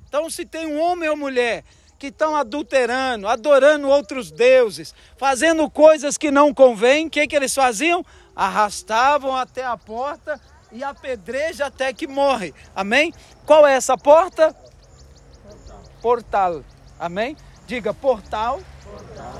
Então, 0.08 0.28
se 0.28 0.44
tem 0.44 0.66
um 0.66 0.80
homem 0.80 1.08
ou 1.08 1.16
mulher 1.16 1.62
que 1.98 2.08
estão 2.08 2.34
adulterando, 2.34 3.28
adorando 3.28 3.88
outros 3.88 4.30
deuses, 4.30 4.94
fazendo 5.16 5.70
coisas 5.70 6.16
que 6.16 6.30
não 6.30 6.52
convêm, 6.52 7.06
o 7.06 7.10
que, 7.10 7.26
que 7.26 7.36
eles 7.36 7.54
faziam? 7.54 8.04
Arrastavam 8.34 9.36
até 9.36 9.64
a 9.64 9.76
porta 9.76 10.40
e 10.72 10.82
apedreja 10.82 11.66
até 11.66 11.92
que 11.92 12.06
morre. 12.06 12.54
Amém? 12.74 13.12
Qual 13.44 13.66
é 13.66 13.74
essa 13.74 13.98
porta? 13.98 14.52
Portal. 14.52 15.82
portal. 16.00 16.64
Amém? 16.98 17.36
Diga 17.70 17.94
portal 17.94 18.60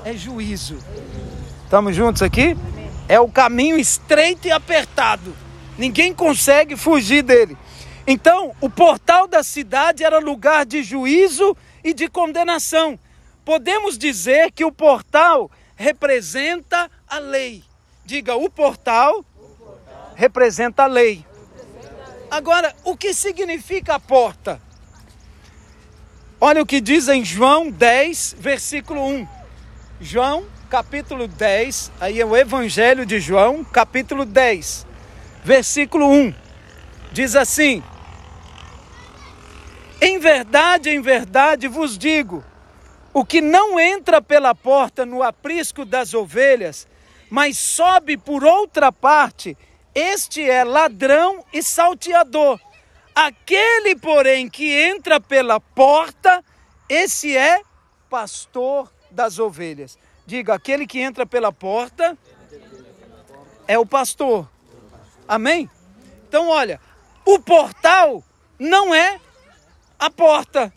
é 0.05 0.13
juízo. 0.13 0.77
Estamos 1.65 1.93
juntos 1.93 2.21
aqui? 2.21 2.55
É 3.09 3.19
o 3.19 3.27
caminho 3.27 3.75
estreito 3.75 4.47
e 4.47 4.51
apertado. 4.51 5.35
Ninguém 5.77 6.13
consegue 6.13 6.77
fugir 6.77 7.23
dele. 7.23 7.57
Então, 8.07 8.55
o 8.61 8.69
portal 8.69 9.27
da 9.27 9.43
cidade 9.43 10.05
era 10.05 10.17
lugar 10.17 10.65
de 10.65 10.81
juízo 10.81 11.57
e 11.83 11.93
de 11.93 12.07
condenação. 12.07 12.97
Podemos 13.43 13.97
dizer 13.97 14.53
que 14.53 14.63
o 14.63 14.71
portal 14.71 15.51
representa 15.75 16.89
a 17.09 17.19
lei. 17.19 17.65
Diga, 18.05 18.37
o 18.37 18.49
portal, 18.49 19.25
representa 20.15 20.83
a 20.83 20.87
lei. 20.87 21.25
Agora, 22.31 22.73
o 22.85 22.95
que 22.95 23.13
significa 23.13 23.95
a 23.95 23.99
porta? 23.99 24.70
Olha 26.43 26.63
o 26.63 26.65
que 26.65 26.81
diz 26.81 27.07
em 27.07 27.23
João 27.23 27.69
10, 27.69 28.37
versículo 28.39 29.05
1. 29.05 29.27
João, 30.01 30.43
capítulo 30.71 31.27
10, 31.27 31.91
aí 32.01 32.19
é 32.19 32.25
o 32.25 32.35
Evangelho 32.35 33.05
de 33.05 33.19
João, 33.19 33.63
capítulo 33.63 34.25
10, 34.25 34.87
versículo 35.43 36.09
1. 36.09 36.33
Diz 37.11 37.35
assim: 37.35 37.83
Em 40.01 40.17
verdade, 40.17 40.89
em 40.89 40.99
verdade 40.99 41.67
vos 41.67 41.95
digo, 41.95 42.43
o 43.13 43.23
que 43.23 43.39
não 43.39 43.79
entra 43.79 44.19
pela 44.19 44.55
porta 44.55 45.05
no 45.05 45.21
aprisco 45.21 45.85
das 45.85 46.15
ovelhas, 46.15 46.87
mas 47.29 47.55
sobe 47.55 48.17
por 48.17 48.43
outra 48.43 48.91
parte, 48.91 49.55
este 49.93 50.41
é 50.41 50.63
ladrão 50.63 51.45
e 51.53 51.61
salteador. 51.61 52.59
Aquele, 53.13 53.95
porém, 53.95 54.49
que 54.49 54.71
entra 54.71 55.19
pela 55.19 55.59
porta, 55.59 56.43
esse 56.87 57.35
é 57.35 57.61
pastor 58.09 58.91
das 59.09 59.39
ovelhas. 59.39 59.97
Diga, 60.25 60.53
aquele 60.53 60.87
que 60.87 60.99
entra 60.99 61.25
pela 61.25 61.51
porta 61.51 62.17
é 63.67 63.77
o 63.77 63.85
pastor. 63.85 64.49
Amém? 65.27 65.69
Então, 66.27 66.49
olha, 66.49 66.79
o 67.25 67.39
portal 67.39 68.23
não 68.57 68.93
é 68.93 69.19
a 69.99 70.09
porta, 70.09 70.73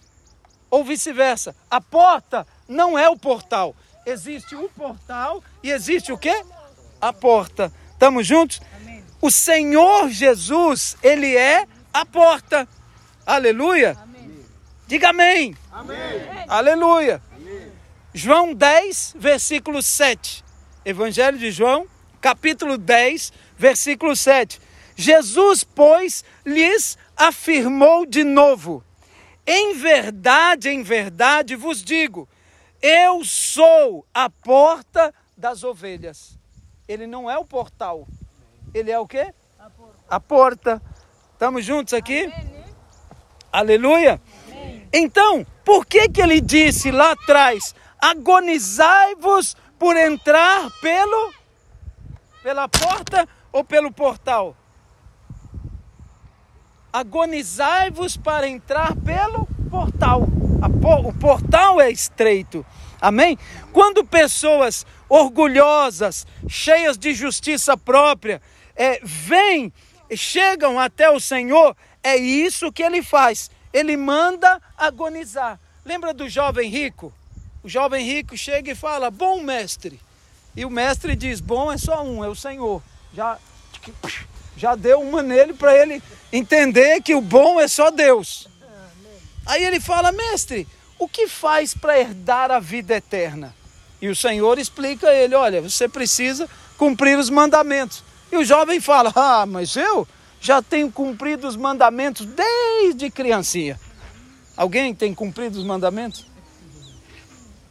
ou 0.71 0.85
vice-versa. 0.85 1.55
A 1.71 1.81
porta 1.81 2.47
não 2.69 2.99
é 2.99 3.09
o 3.09 3.17
portal. 3.17 3.75
Existe 4.05 4.55
o 4.55 4.69
portal 4.69 5.43
e 5.63 5.71
existe 5.71 6.13
o 6.13 6.19
quê? 6.19 6.45
A 7.01 7.13
porta. 7.13 7.73
Estamos 7.93 8.27
juntos? 8.27 8.61
Amém. 8.81 9.05
O 9.21 9.31
Senhor 9.31 10.09
Jesus, 10.11 10.97
ele 11.03 11.37
é 11.37 11.67
a 11.95 12.05
porta. 12.05 12.69
Aleluia. 13.25 13.97
Amém. 14.03 14.45
Diga 14.89 15.11
amém. 15.11 15.57
amém. 15.73 15.97
Aleluia. 16.49 17.23
João 18.13 18.53
10, 18.53 19.15
versículo 19.17 19.81
7. 19.81 20.45
Evangelho 20.85 21.39
de 21.39 21.53
João, 21.53 21.87
capítulo 22.21 22.77
10, 22.77 23.33
versículo 23.57 24.17
7. 24.17 24.61
Jesus, 24.97 25.63
pois, 25.63 26.25
lhes 26.45 26.99
afirmou 27.17 28.05
de 28.05 28.25
novo: 28.25 28.83
Em 29.47 29.75
verdade, 29.75 30.69
em 30.69 30.83
verdade 30.83 31.55
vos 31.55 31.83
digo, 31.83 32.29
eu 32.83 33.25
sou 33.25 34.05
a 34.13 34.29
porta 34.29 35.15
das 35.37 35.63
ovelhas. 35.63 36.37
Ele 36.87 37.07
não 37.07 37.31
é 37.31 37.39
o 37.39 37.45
portal. 37.45 38.07
Ele 38.75 38.91
é 38.91 38.99
o 38.99 39.07
quê? 39.07 39.33
A 39.59 39.71
porta. 39.71 39.95
A 40.09 40.21
porta. 40.21 40.94
Estamos 41.35 41.65
juntos 41.65 41.93
aqui? 41.93 42.25
Amém. 42.25 42.65
Aleluia. 43.53 44.21
Amém. 44.47 44.89
Então, 44.93 45.45
por 45.65 45.85
que 45.85 46.09
que 46.09 46.23
ele 46.23 46.41
disse 46.41 46.93
lá 46.93 47.11
atrás: 47.11 47.75
agonizai-vos 48.01 49.57
por 49.77 49.97
entrar 49.97 50.71
pelo 50.81 51.35
pela 52.41 52.69
porta 52.69 53.29
ou 53.53 53.65
pelo 53.65 53.91
portal? 53.91 54.57
Agonizai-vos 56.93 58.17
para 58.17 58.49
entrar 58.49 58.95
pelo 58.95 59.47
portal. 59.69 60.23
O 61.05 61.13
portal 61.13 61.81
é 61.81 61.91
estreito. 61.91 62.65
Amém? 63.01 63.37
Quando 63.73 64.05
pessoas 64.05 64.87
orgulhosas, 65.09 66.27
cheias 66.49 66.97
de 66.97 67.13
justiça 67.13 67.77
própria, 67.77 68.41
é, 68.77 69.01
vêm, 69.03 69.73
chegam 70.17 70.79
até 70.79 71.11
o 71.11 71.21
Senhor, 71.21 71.77
é 72.03 72.17
isso 72.17 72.73
que 72.73 72.83
ele 72.83 73.03
faz. 73.03 73.51
Ele 73.73 73.97
manda 73.97 74.61
agonizar 74.77 75.59
Lembra 75.85 76.15
do 76.15 76.29
jovem 76.29 76.71
rico? 76.71 77.13
O 77.63 77.69
jovem 77.69 78.05
rico 78.05 78.37
chega 78.37 78.73
e 78.73 78.75
fala: 78.75 79.11
Bom 79.11 79.43
mestre. 79.43 80.01
E 80.57 80.65
o 80.65 80.71
mestre 80.71 81.15
diz: 81.15 81.41
Bom 81.41 81.71
é 81.71 81.77
só 81.77 82.03
um, 82.03 82.25
é 82.25 82.29
o 82.29 82.35
Senhor. 82.35 82.83
Já, 83.13 83.39
já 84.57 84.75
deu 84.75 85.01
uma 85.01 85.23
nele 85.23 85.53
para 85.53 85.77
ele 85.77 86.03
entender 86.33 87.03
que 87.03 87.15
o 87.15 87.21
bom 87.21 87.61
é 87.61 87.69
só 87.69 87.91
Deus. 87.91 88.49
Aí 89.45 89.63
ele 89.63 89.79
fala: 89.79 90.11
Mestre, 90.11 90.67
o 90.99 91.07
que 91.07 91.29
faz 91.29 91.75
para 91.75 91.99
herdar 91.99 92.51
a 92.51 92.59
vida 92.59 92.95
eterna? 92.95 93.55
E 94.01 94.09
o 94.09 94.17
Senhor 94.17 94.59
explica 94.59 95.09
a 95.09 95.15
ele: 95.15 95.35
Olha, 95.35 95.61
você 95.61 95.87
precisa 95.87 96.49
cumprir 96.79 97.19
os 97.19 97.29
mandamentos. 97.29 98.03
E 98.35 98.37
o 98.37 98.45
jovem 98.45 98.81
fala: 98.81 99.13
Ah, 99.15 99.47
mas 99.47 99.77
eu 99.77 100.09
já 100.41 100.61
tenho 100.61 100.91
cumprido 100.91 101.47
os 101.47 101.55
mandamentos 101.55 102.27
desde 102.27 103.09
criancinha. 103.09 103.79
Alguém 104.57 104.93
tem 104.93 105.15
cumprido 105.15 105.57
os 105.57 105.65
mandamentos? 105.65 106.27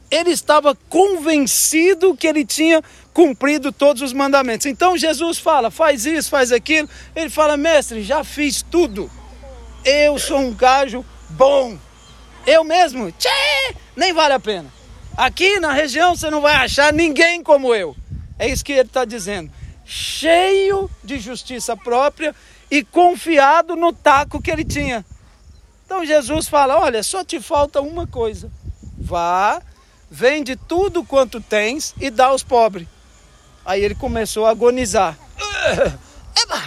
Ele 0.10 0.30
estava 0.30 0.74
convencido 0.88 2.16
que 2.16 2.26
ele 2.26 2.46
tinha 2.46 2.82
cumprido 3.14 3.74
todos 3.74 4.02
os 4.02 4.14
mandamentos. 4.14 4.66
Então 4.66 4.98
Jesus 4.98 5.38
fala: 5.38 5.70
faz 5.70 6.06
isso, 6.06 6.30
faz 6.30 6.54
aquilo. 6.54 6.88
Ele 7.14 7.30
fala: 7.30 7.58
mestre, 7.58 8.02
já 8.02 8.24
fiz 8.24 8.62
tudo. 8.62 9.12
Eu 9.84 10.18
sou 10.18 10.40
um 10.40 10.54
gajo 10.54 11.04
bom. 11.32 11.78
Eu 12.48 12.64
mesmo, 12.64 13.12
tchê, 13.12 13.76
nem 13.98 14.14
vale 14.14 14.34
a 14.34 14.40
pena. 14.40 14.72
Aqui 15.18 15.60
na 15.60 15.74
região 15.74 16.16
você 16.16 16.30
não 16.30 16.40
vai 16.40 16.56
achar 16.56 16.94
ninguém 16.94 17.44
como 17.44 17.76
eu. 17.76 17.94
É 18.40 18.48
isso 18.48 18.64
que 18.64 18.72
ele 18.72 18.82
está 18.84 19.04
dizendo. 19.04 19.52
Cheio 19.86 20.90
de 21.04 21.20
justiça 21.20 21.76
própria 21.76 22.36
e 22.72 22.84
confiado 22.84 23.76
no 23.76 23.92
taco 23.92 24.42
que 24.42 24.50
ele 24.50 24.64
tinha. 24.64 25.06
Então 25.86 26.06
Jesus 26.06 26.48
fala: 26.48 26.80
Olha, 26.80 27.04
só 27.04 27.24
te 27.24 27.40
falta 27.40 27.82
uma 27.82 28.08
coisa. 28.08 28.52
Vá, 28.98 29.62
vende 30.10 30.56
tudo 30.56 31.04
quanto 31.04 31.42
tens 31.42 31.94
e 32.00 32.10
dá 32.10 32.28
aos 32.28 32.44
pobres. 32.44 32.88
Aí 33.66 33.84
ele 33.84 33.96
começou 33.96 34.46
a 34.46 34.52
agonizar. 34.52 35.18
Eba, 36.42 36.62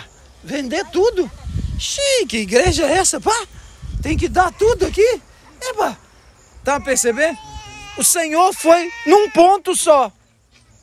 vender 0.44 0.84
tudo? 0.90 1.30
Chique, 1.78 2.38
igreja 2.38 2.86
é 2.86 2.98
essa, 2.98 3.20
pá? 3.20 3.46
Tem 4.02 4.16
que 4.16 4.28
dar 4.28 4.52
tudo 4.52 4.86
aqui? 4.86 5.20
Eba, 5.60 5.98
tá 6.62 6.78
percebendo? 6.78 7.38
O 7.98 8.04
Senhor 8.04 8.52
foi 8.52 8.90
num 9.06 9.30
ponto 9.30 9.74
só. 9.74 10.12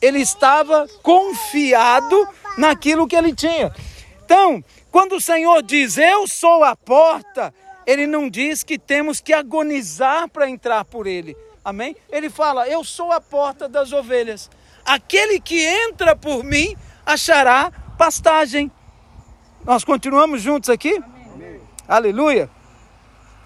Ele 0.04 0.20
estava 0.20 0.86
confiado 1.02 2.28
naquilo 2.58 3.08
que 3.08 3.16
ele 3.16 3.34
tinha. 3.34 3.74
Então, 4.26 4.62
quando 4.92 5.13
o 5.13 5.22
Senhor 5.22 5.63
diz, 5.63 5.98
Eu 5.98 6.28
sou 6.28 6.62
a 6.62 6.76
porta, 6.76 7.54
ele 7.88 8.06
não 8.06 8.30
diz 8.30 8.63
que 8.63 8.78
temos 8.78 9.22
que 9.22 9.32
agonizar 9.32 10.28
para 10.28 10.50
entrar 10.50 10.84
por 10.84 11.08
ele. 11.08 11.38
Amém? 11.63 11.96
Ele 12.12 12.30
fala: 12.30 12.68
Eu 12.68 12.84
sou 12.84 13.13
a 13.13 13.22
porta 13.22 13.70
das 13.70 13.94
ovelhas. 13.94 14.50
Aquele 14.86 15.39
que 15.39 15.63
entra 15.63 16.18
por 16.18 16.44
mim 16.44 16.76
achará 17.06 17.72
pastagem. 17.98 18.70
Nós 19.63 19.86
continuamos 19.86 20.42
juntos 20.42 20.70
aqui? 20.70 21.02
Amém. 21.34 21.62
Aleluia. 21.88 22.50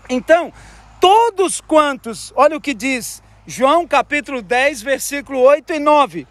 Então, 0.09 0.51
todos 0.99 1.61
quantos, 1.61 2.33
olha 2.35 2.57
o 2.57 2.61
que 2.61 2.73
diz 2.73 3.21
João 3.45 3.87
capítulo 3.87 4.41
10, 4.41 4.81
versículo 4.81 5.39
8 5.39 5.73
e 5.73 5.79
9. 5.79 6.27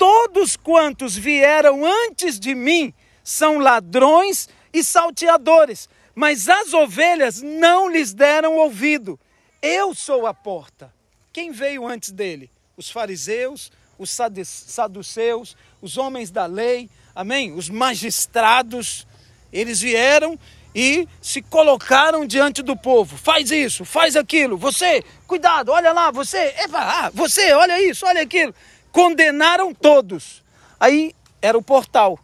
Todos 0.00 0.56
quantos 0.56 1.14
vieram 1.14 1.84
antes 1.84 2.40
de 2.40 2.56
mim 2.56 2.92
são 3.22 3.58
ladrões 3.58 4.48
e 4.72 4.82
salteadores 4.82 5.88
mas 6.20 6.50
as 6.50 6.74
ovelhas 6.74 7.40
não 7.40 7.88
lhes 7.88 8.12
deram 8.12 8.56
ouvido. 8.56 9.18
Eu 9.62 9.94
sou 9.94 10.26
a 10.26 10.34
porta. 10.34 10.92
Quem 11.32 11.50
veio 11.50 11.86
antes 11.86 12.10
dele? 12.10 12.50
Os 12.76 12.90
fariseus, 12.90 13.72
os 13.98 14.10
saduceus, 14.10 15.56
os 15.80 15.96
homens 15.96 16.30
da 16.30 16.44
lei, 16.44 16.90
amém? 17.14 17.52
Os 17.52 17.70
magistrados. 17.70 19.06
Eles 19.50 19.80
vieram 19.80 20.38
e 20.74 21.08
se 21.22 21.40
colocaram 21.40 22.26
diante 22.26 22.62
do 22.62 22.76
povo. 22.76 23.16
Faz 23.16 23.50
isso, 23.50 23.84
faz 23.86 24.14
aquilo. 24.14 24.58
Você, 24.58 25.02
cuidado, 25.26 25.72
olha 25.72 25.90
lá, 25.90 26.10
você, 26.10 26.54
epa, 26.58 26.80
ah, 26.80 27.10
você, 27.14 27.52
olha 27.52 27.82
isso, 27.82 28.04
olha 28.06 28.20
aquilo. 28.20 28.54
Condenaram 28.92 29.74
todos. 29.74 30.42
Aí 30.78 31.14
era 31.40 31.56
o 31.56 31.62
portal. 31.62 32.18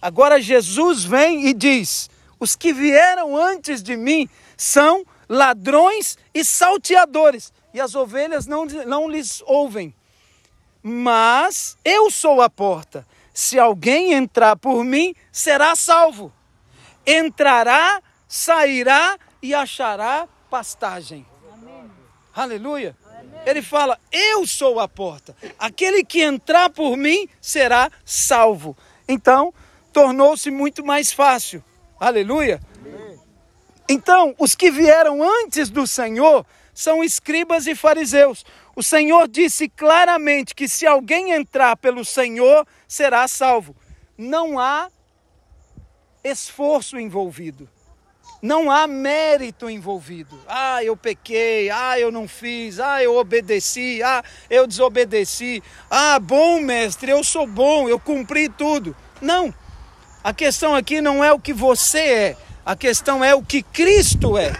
Agora 0.00 0.40
Jesus 0.40 1.04
vem 1.04 1.46
e 1.46 1.54
diz: 1.54 2.08
os 2.38 2.56
que 2.56 2.72
vieram 2.72 3.36
antes 3.36 3.82
de 3.82 3.96
mim 3.96 4.28
são 4.56 5.04
ladrões 5.28 6.18
e 6.34 6.44
salteadores, 6.44 7.52
e 7.72 7.80
as 7.80 7.94
ovelhas 7.94 8.46
não, 8.46 8.64
não 8.64 9.08
lhes 9.08 9.42
ouvem. 9.46 9.94
Mas 10.82 11.76
eu 11.84 12.10
sou 12.10 12.40
a 12.40 12.48
porta. 12.48 13.06
Se 13.32 13.58
alguém 13.58 14.12
entrar 14.12 14.56
por 14.56 14.82
mim, 14.82 15.14
será 15.30 15.76
salvo. 15.76 16.32
Entrará, 17.06 18.02
sairá 18.26 19.18
e 19.42 19.54
achará 19.54 20.26
pastagem. 20.50 21.24
Amém. 21.52 21.90
Aleluia. 22.34 22.96
Ele 23.46 23.62
fala: 23.62 23.98
Eu 24.12 24.46
sou 24.46 24.80
a 24.80 24.88
porta. 24.88 25.36
Aquele 25.58 26.04
que 26.04 26.22
entrar 26.22 26.70
por 26.70 26.96
mim 26.96 27.28
será 27.40 27.90
salvo. 28.04 28.76
Então, 29.08 29.52
tornou-se 29.92 30.50
muito 30.50 30.84
mais 30.84 31.12
fácil. 31.12 31.62
Aleluia. 31.98 32.60
Então, 33.88 34.34
os 34.38 34.54
que 34.54 34.70
vieram 34.70 35.22
antes 35.22 35.68
do 35.68 35.86
Senhor 35.86 36.46
são 36.72 37.02
escribas 37.02 37.66
e 37.66 37.74
fariseus. 37.74 38.44
O 38.76 38.82
Senhor 38.82 39.26
disse 39.26 39.68
claramente 39.68 40.54
que 40.54 40.68
se 40.68 40.86
alguém 40.86 41.32
entrar 41.32 41.76
pelo 41.76 42.04
Senhor, 42.04 42.66
será 42.86 43.26
salvo. 43.26 43.74
Não 44.16 44.58
há 44.58 44.88
esforço 46.22 46.98
envolvido. 46.98 47.68
Não 48.42 48.70
há 48.70 48.86
mérito 48.86 49.68
envolvido. 49.68 50.38
Ah, 50.48 50.82
eu 50.82 50.96
pequei. 50.96 51.70
Ah, 51.70 51.98
eu 51.98 52.10
não 52.10 52.26
fiz. 52.26 52.80
Ah, 52.80 53.02
eu 53.02 53.16
obedeci. 53.16 54.02
Ah, 54.02 54.24
eu 54.48 54.66
desobedeci. 54.66 55.62
Ah, 55.90 56.18
bom 56.18 56.60
mestre, 56.60 57.10
eu 57.10 57.22
sou 57.22 57.46
bom, 57.46 57.88
eu 57.88 57.98
cumpri 57.98 58.48
tudo. 58.48 58.96
Não. 59.20 59.52
A 60.22 60.34
questão 60.34 60.74
aqui 60.74 61.00
não 61.00 61.24
é 61.24 61.32
o 61.32 61.40
que 61.40 61.52
você 61.52 61.98
é, 61.98 62.36
a 62.64 62.76
questão 62.76 63.24
é 63.24 63.34
o 63.34 63.42
que 63.42 63.62
Cristo 63.62 64.36
é. 64.36 64.52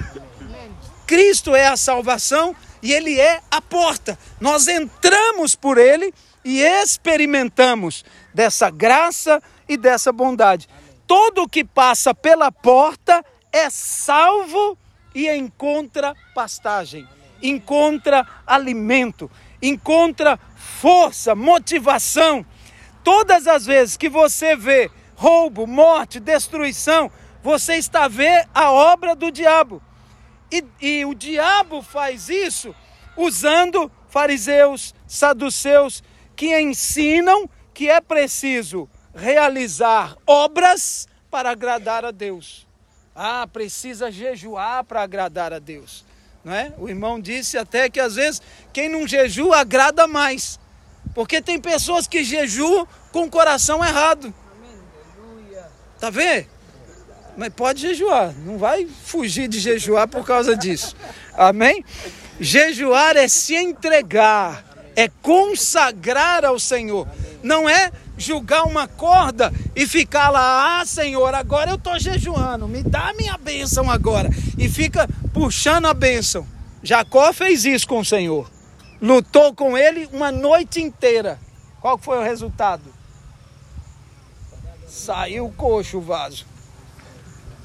Cristo 1.06 1.54
é 1.54 1.66
a 1.66 1.76
salvação 1.76 2.56
e 2.82 2.92
Ele 2.92 3.20
é 3.20 3.40
a 3.50 3.60
porta. 3.60 4.18
Nós 4.40 4.68
entramos 4.68 5.54
por 5.54 5.76
Ele 5.76 6.14
e 6.42 6.62
experimentamos 6.62 8.04
dessa 8.32 8.70
graça 8.70 9.42
e 9.68 9.76
dessa 9.76 10.10
bondade. 10.10 10.66
Todo 11.06 11.48
que 11.48 11.62
passa 11.62 12.14
pela 12.14 12.50
porta 12.50 13.22
é 13.52 13.68
salvo 13.70 14.76
e 15.14 15.28
encontra 15.30 16.14
pastagem, 16.34 17.06
encontra 17.42 18.26
alimento, 18.46 19.30
encontra 19.62 20.38
força, 20.56 21.34
motivação. 21.34 22.44
Todas 23.02 23.46
as 23.46 23.66
vezes 23.66 23.96
que 23.96 24.08
você 24.08 24.54
vê 24.54 24.90
roubo, 25.14 25.66
morte, 25.66 26.20
destruição, 26.20 27.10
você 27.42 27.76
está 27.76 28.08
ver 28.08 28.48
a 28.54 28.70
obra 28.70 29.14
do 29.14 29.30
diabo. 29.30 29.82
E, 30.50 30.64
e 30.80 31.04
o 31.04 31.14
diabo 31.14 31.82
faz 31.82 32.28
isso 32.28 32.74
usando 33.16 33.90
fariseus, 34.08 34.94
saduceus, 35.06 36.02
que 36.34 36.58
ensinam 36.58 37.48
que 37.72 37.88
é 37.88 38.00
preciso 38.00 38.88
realizar 39.14 40.16
obras 40.26 41.08
para 41.30 41.50
agradar 41.50 42.04
a 42.04 42.10
Deus. 42.10 42.69
Ah, 43.14 43.46
precisa 43.46 44.10
jejuar 44.10 44.84
para 44.84 45.02
agradar 45.02 45.52
a 45.52 45.58
Deus. 45.58 46.04
Não 46.44 46.54
é? 46.54 46.72
O 46.78 46.88
irmão 46.88 47.20
disse 47.20 47.58
até 47.58 47.90
que 47.90 48.00
às 48.00 48.14
vezes 48.14 48.40
quem 48.72 48.88
não 48.88 49.06
jejua 49.06 49.58
agrada 49.58 50.06
mais. 50.06 50.58
Porque 51.14 51.42
tem 51.42 51.60
pessoas 51.60 52.06
que 52.06 52.24
jejuam 52.24 52.86
com 53.12 53.24
o 53.24 53.30
coração 53.30 53.84
errado. 53.84 54.32
Tá 55.98 56.08
vendo? 56.08 56.46
Mas 57.36 57.52
pode 57.54 57.80
jejuar, 57.80 58.34
não 58.44 58.58
vai 58.58 58.86
fugir 58.86 59.48
de 59.48 59.60
jejuar 59.60 60.08
por 60.08 60.24
causa 60.24 60.56
disso. 60.56 60.96
Amém? 61.34 61.84
Jejuar 62.40 63.16
é 63.16 63.28
se 63.28 63.54
entregar, 63.54 64.64
é 64.96 65.08
consagrar 65.22 66.44
ao 66.44 66.58
Senhor. 66.58 67.06
Não 67.42 67.68
é 67.68 67.92
julgar 68.20 68.64
uma 68.64 68.86
corda 68.86 69.52
e 69.74 69.86
ficar 69.86 70.30
lá, 70.30 70.80
ah 70.80 70.86
Senhor, 70.86 71.34
agora 71.34 71.70
eu 71.70 71.76
estou 71.76 71.98
jejuando, 71.98 72.68
me 72.68 72.82
dá 72.82 73.08
a 73.08 73.14
minha 73.14 73.36
bênção 73.38 73.90
agora. 73.90 74.30
E 74.58 74.68
fica 74.68 75.08
puxando 75.32 75.86
a 75.86 75.94
bênção. 75.94 76.46
Jacó 76.82 77.32
fez 77.32 77.64
isso 77.64 77.88
com 77.88 78.00
o 78.00 78.04
Senhor. 78.04 78.50
Lutou 79.00 79.54
com 79.54 79.76
ele 79.76 80.08
uma 80.12 80.30
noite 80.30 80.80
inteira. 80.80 81.38
Qual 81.80 81.96
foi 81.96 82.18
o 82.18 82.22
resultado? 82.22 82.82
Saiu 84.86 85.52
coxo 85.56 85.98
o 85.98 86.00
vaso. 86.00 86.46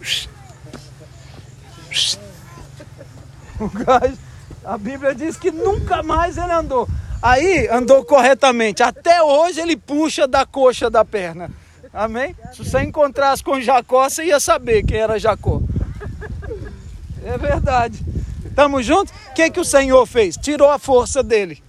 O 3.57 3.69
gajo, 3.69 4.17
A 4.65 4.77
Bíblia 4.77 5.15
diz 5.15 5.37
que 5.37 5.49
nunca 5.49 6.03
mais 6.03 6.37
ele 6.37 6.51
andou. 6.51 6.89
Aí 7.25 7.67
andou 7.69 8.05
corretamente. 8.05 8.83
Até 8.83 9.23
hoje 9.23 9.59
ele 9.59 9.75
puxa 9.75 10.27
da 10.27 10.45
coxa 10.45 10.91
da 10.91 11.03
perna. 11.03 11.49
Amém? 11.91 12.35
Se 12.53 12.63
você 12.63 12.83
encontrasse 12.83 13.43
com 13.43 13.59
Jacó, 13.59 14.07
você 14.07 14.25
ia 14.25 14.39
saber 14.39 14.83
quem 14.85 14.99
era 14.99 15.17
Jacó. 15.17 15.59
É 17.25 17.35
verdade. 17.35 18.05
Estamos 18.45 18.85
juntos? 18.85 19.11
O 19.31 19.33
que, 19.33 19.49
que 19.49 19.59
o 19.59 19.65
Senhor 19.65 20.05
fez? 20.05 20.37
Tirou 20.37 20.69
a 20.69 20.77
força 20.77 21.23
dele. 21.23 21.63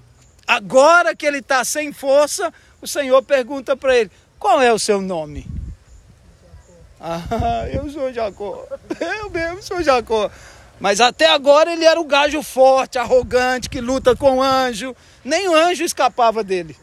Agora 0.47 1.17
que 1.17 1.25
ele 1.25 1.39
está 1.39 1.65
sem 1.65 1.91
força, 1.91 2.53
o 2.83 2.87
Senhor 2.87 3.23
pergunta 3.23 3.75
para 3.75 3.97
ele: 3.97 4.11
qual 4.39 4.61
é 4.61 4.71
o 4.71 4.79
seu 4.79 5.01
nome? 5.01 5.47
Ah, 7.01 7.67
eu 7.73 7.91
sou 7.91 8.13
Jacó. 8.13 8.63
Eu 9.01 9.31
mesmo 9.31 9.63
sou 9.63 9.83
Jacó. 9.83 10.31
Mas 10.79 11.01
até 11.01 11.31
agora 11.31 11.73
ele 11.73 11.87
era 11.87 11.99
o 11.99 12.05
gajo 12.05 12.43
forte, 12.43 12.99
arrogante, 12.99 13.71
que 13.71 13.81
luta 13.81 14.15
com 14.15 14.43
anjo. 14.43 14.95
Nem 15.27 15.49
o 15.49 15.55
anjo 15.57 15.83
escapava 15.83 16.45
dele. 16.45 16.77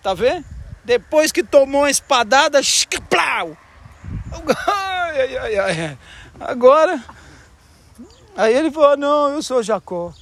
Tá 0.00 0.14
vendo? 0.14 0.44
Depois 0.84 1.32
que 1.32 1.42
tomou 1.42 1.82
uma 1.82 1.90
espadada, 1.90 2.60
plau! 3.08 3.56
Ai, 4.66 5.36
ai, 5.36 5.58
ai, 5.58 5.98
Agora, 6.40 7.02
aí 8.36 8.54
ele 8.54 8.70
falou: 8.70 8.96
Não, 8.96 9.30
eu 9.30 9.42
sou 9.42 9.62
Jacó. 9.62 10.12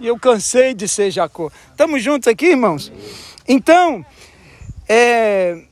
E 0.00 0.06
eu 0.06 0.18
cansei 0.18 0.74
de 0.74 0.86
ser 0.86 1.10
Jacó. 1.10 1.50
Estamos 1.70 2.02
juntos 2.02 2.28
aqui, 2.28 2.46
irmãos? 2.46 2.92
Então, 3.46 4.04
é, 4.88 5.64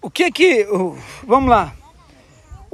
o 0.00 0.10
que 0.10 0.30
que. 0.30 0.66
Vamos 1.24 1.48
lá. 1.48 1.72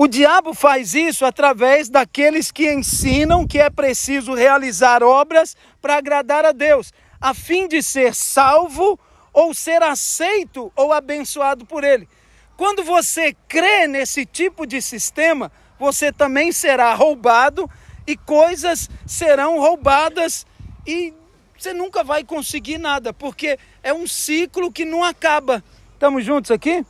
O 0.03 0.09
diabo 0.09 0.55
faz 0.55 0.95
isso 0.95 1.27
através 1.27 1.91
daqueles 1.91 2.51
que 2.51 2.73
ensinam 2.73 3.47
que 3.47 3.59
é 3.59 3.69
preciso 3.69 4.33
realizar 4.33 5.03
obras 5.03 5.55
para 5.79 5.99
agradar 5.99 6.43
a 6.43 6.53
Deus, 6.53 6.91
a 7.21 7.35
fim 7.35 7.69
de 7.69 7.83
ser 7.83 8.15
salvo 8.15 8.99
ou 9.31 9.53
ser 9.53 9.83
aceito 9.83 10.73
ou 10.75 10.91
abençoado 10.91 11.67
por 11.67 11.85
Ele. 11.85 12.09
Quando 12.57 12.83
você 12.83 13.37
crê 13.47 13.87
nesse 13.87 14.25
tipo 14.25 14.65
de 14.65 14.81
sistema, 14.81 15.53
você 15.79 16.11
também 16.11 16.51
será 16.51 16.95
roubado 16.95 17.69
e 18.07 18.17
coisas 18.17 18.89
serão 19.05 19.59
roubadas 19.59 20.47
e 20.87 21.13
você 21.59 21.75
nunca 21.75 22.03
vai 22.03 22.25
conseguir 22.25 22.79
nada, 22.79 23.13
porque 23.13 23.59
é 23.83 23.93
um 23.93 24.07
ciclo 24.07 24.73
que 24.73 24.87
não 24.87 25.05
acaba. 25.05 25.63
Estamos 25.93 26.25
juntos 26.25 26.51
aqui? 26.51 26.87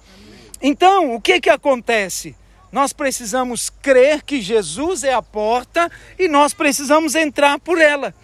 Então, 0.63 1.13
o 1.13 1.21
que 1.21 1.41
que 1.41 1.51
acontece? 1.51 2.37
Nós 2.73 2.93
precisamos 2.93 3.69
crer 3.69 4.23
que 4.23 4.41
Jesus 4.41 5.03
é 5.03 5.13
a 5.13 5.23
porta 5.23 5.91
e 6.19 6.29
nós 6.29 6.55
precisamos 6.55 7.15
entrar 7.15 7.59
por 7.59 7.81
ela. 7.81 8.15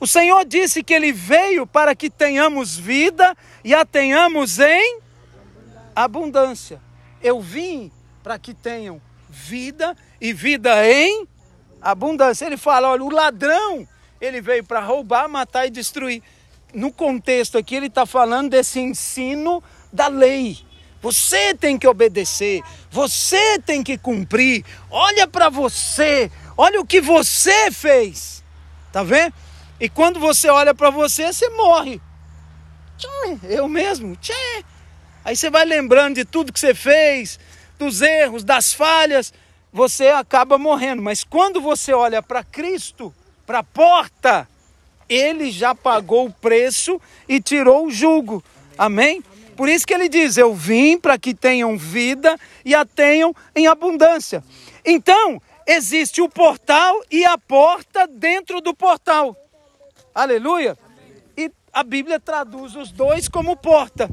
O 0.00 0.06
Senhor 0.06 0.44
disse 0.44 0.82
que 0.82 0.94
ele 0.94 1.12
veio 1.12 1.66
para 1.66 1.94
que 1.94 2.08
tenhamos 2.08 2.76
vida 2.76 3.36
e 3.64 3.74
a 3.74 3.84
tenhamos 3.84 4.58
em 4.58 5.00
abundância. 5.94 6.80
Eu 7.20 7.40
vim 7.40 7.90
para 8.22 8.38
que 8.38 8.54
tenham 8.54 9.00
vida 9.28 9.96
e 10.20 10.32
vida 10.32 10.86
em 10.88 11.26
abundância. 11.80 12.46
Ele 12.46 12.56
fala: 12.56 12.90
olha, 12.90 13.02
o 13.02 13.10
ladrão, 13.10 13.88
ele 14.20 14.40
veio 14.40 14.62
para 14.62 14.80
roubar, 14.80 15.28
matar 15.28 15.66
e 15.66 15.70
destruir. 15.70 16.22
No 16.72 16.92
contexto 16.92 17.56
aqui, 17.56 17.74
ele 17.74 17.86
está 17.86 18.04
falando 18.04 18.50
desse 18.50 18.78
ensino 18.78 19.62
da 19.92 20.06
lei. 20.06 20.58
Você 21.00 21.54
tem 21.54 21.78
que 21.78 21.86
obedecer, 21.86 22.62
você 22.90 23.58
tem 23.58 23.82
que 23.82 23.98
cumprir. 23.98 24.64
Olha 24.90 25.26
para 25.26 25.48
você, 25.48 26.30
olha 26.56 26.80
o 26.80 26.86
que 26.86 27.00
você 27.00 27.70
fez. 27.70 28.42
Tá 28.92 29.02
vendo? 29.02 29.34
E 29.80 29.88
quando 29.88 30.18
você 30.18 30.48
olha 30.48 30.74
para 30.74 30.90
você, 30.90 31.32
você 31.32 31.48
morre. 31.50 32.00
Eu 33.44 33.68
mesmo. 33.68 34.16
Tchê. 34.16 34.64
Aí 35.24 35.36
você 35.36 35.50
vai 35.50 35.64
lembrando 35.64 36.16
de 36.16 36.24
tudo 36.24 36.52
que 36.52 36.58
você 36.58 36.74
fez, 36.74 37.38
dos 37.78 38.00
erros, 38.00 38.42
das 38.42 38.72
falhas, 38.72 39.32
você 39.72 40.08
acaba 40.08 40.58
morrendo. 40.58 41.02
Mas 41.02 41.22
quando 41.22 41.60
você 41.60 41.92
olha 41.92 42.22
para 42.22 42.42
Cristo, 42.42 43.14
para 43.46 43.60
a 43.60 43.64
porta, 43.64 44.48
ele 45.08 45.50
já 45.50 45.74
pagou 45.74 46.26
o 46.26 46.32
preço 46.32 47.00
e 47.28 47.40
tirou 47.40 47.86
o 47.86 47.90
jugo. 47.90 48.42
Amém? 48.76 49.22
Por 49.58 49.68
isso 49.68 49.84
que 49.84 49.92
ele 49.92 50.08
diz: 50.08 50.36
Eu 50.36 50.54
vim 50.54 50.96
para 50.96 51.18
que 51.18 51.34
tenham 51.34 51.76
vida 51.76 52.38
e 52.64 52.76
a 52.76 52.86
tenham 52.86 53.34
em 53.56 53.66
abundância. 53.66 54.40
Então, 54.84 55.42
existe 55.66 56.22
o 56.22 56.28
portal 56.28 57.02
e 57.10 57.24
a 57.24 57.36
porta 57.36 58.06
dentro 58.06 58.60
do 58.60 58.72
portal. 58.72 59.36
Aleluia. 60.14 60.78
E 61.36 61.50
a 61.72 61.82
Bíblia 61.82 62.20
traduz 62.20 62.76
os 62.76 62.92
dois 62.92 63.26
como 63.26 63.56
porta. 63.56 64.08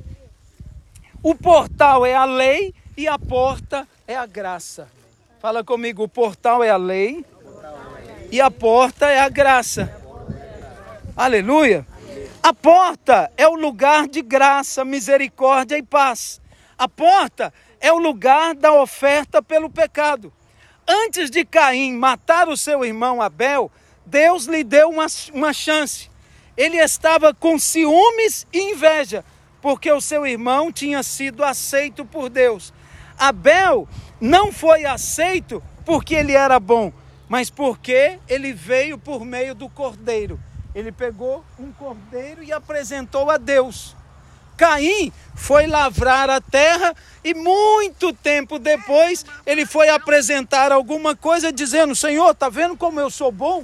O 1.21 1.35
portal 1.35 2.07
é 2.07 2.15
a 2.15 2.25
lei 2.25 2.73
e 2.97 3.07
a 3.07 3.19
porta 3.19 3.87
é 4.07 4.15
a 4.15 4.25
graça. 4.25 4.87
Fala 5.39 5.63
comigo: 5.63 6.01
o 6.01 6.09
portal 6.09 6.63
é 6.63 6.71
a 6.71 6.77
lei 6.77 7.23
e 8.31 8.41
a 8.41 8.49
porta 8.49 9.05
é 9.05 9.19
a 9.19 9.29
graça. 9.29 9.95
Aleluia. 11.15 11.85
A 12.45 12.53
porta 12.53 13.31
é 13.35 13.47
o 13.47 13.55
lugar 13.55 14.07
de 14.07 14.21
graça, 14.21 14.85
misericórdia 14.85 15.79
e 15.79 15.81
paz. 15.81 16.39
A 16.77 16.87
porta 16.87 17.51
é 17.81 17.91
o 17.91 17.97
lugar 17.97 18.53
da 18.53 18.71
oferta 18.71 19.41
pelo 19.41 19.67
pecado. 19.67 20.31
Antes 20.87 21.31
de 21.31 21.43
Caim 21.43 21.93
matar 21.93 22.47
o 22.47 22.55
seu 22.55 22.85
irmão 22.85 23.19
Abel, 23.19 23.71
Deus 24.05 24.45
lhe 24.45 24.63
deu 24.63 24.89
uma, 24.89 25.07
uma 25.33 25.53
chance. 25.53 26.07
Ele 26.55 26.77
estava 26.77 27.33
com 27.33 27.57
ciúmes 27.57 28.45
e 28.53 28.73
inveja, 28.73 29.25
porque 29.59 29.91
o 29.91 29.99
seu 29.99 30.23
irmão 30.27 30.71
tinha 30.71 31.01
sido 31.01 31.43
aceito 31.43 32.05
por 32.05 32.29
Deus. 32.29 32.71
Abel 33.17 33.89
não 34.21 34.51
foi 34.51 34.85
aceito 34.85 35.63
porque 35.83 36.13
ele 36.13 36.33
era 36.33 36.59
bom, 36.59 36.93
mas 37.27 37.49
porque 37.49 38.19
ele 38.29 38.53
veio 38.53 38.99
por 38.99 39.25
meio 39.25 39.55
do 39.55 39.67
cordeiro. 39.67 40.39
Ele 40.75 40.91
pegou 40.91 41.43
um 41.57 41.71
cordeiro 41.71 42.43
e 42.43 42.51
apresentou 42.51 43.31
a 43.31 43.37
Deus. 43.37 43.95
Caim 44.57 45.11
foi 45.33 45.67
lavrar 45.67 46.29
a 46.29 46.41
terra 46.41 46.93
e 47.23 47.33
muito 47.33 48.13
tempo 48.13 48.59
depois 48.59 49.25
ele 49.45 49.65
foi 49.65 49.89
apresentar 49.89 50.73
alguma 50.73 51.15
coisa 51.15 51.51
dizendo: 51.51 51.95
Senhor, 51.95 52.35
tá 52.35 52.49
vendo 52.49 52.75
como 52.75 52.99
eu 52.99 53.09
sou 53.09 53.31
bom? 53.31 53.63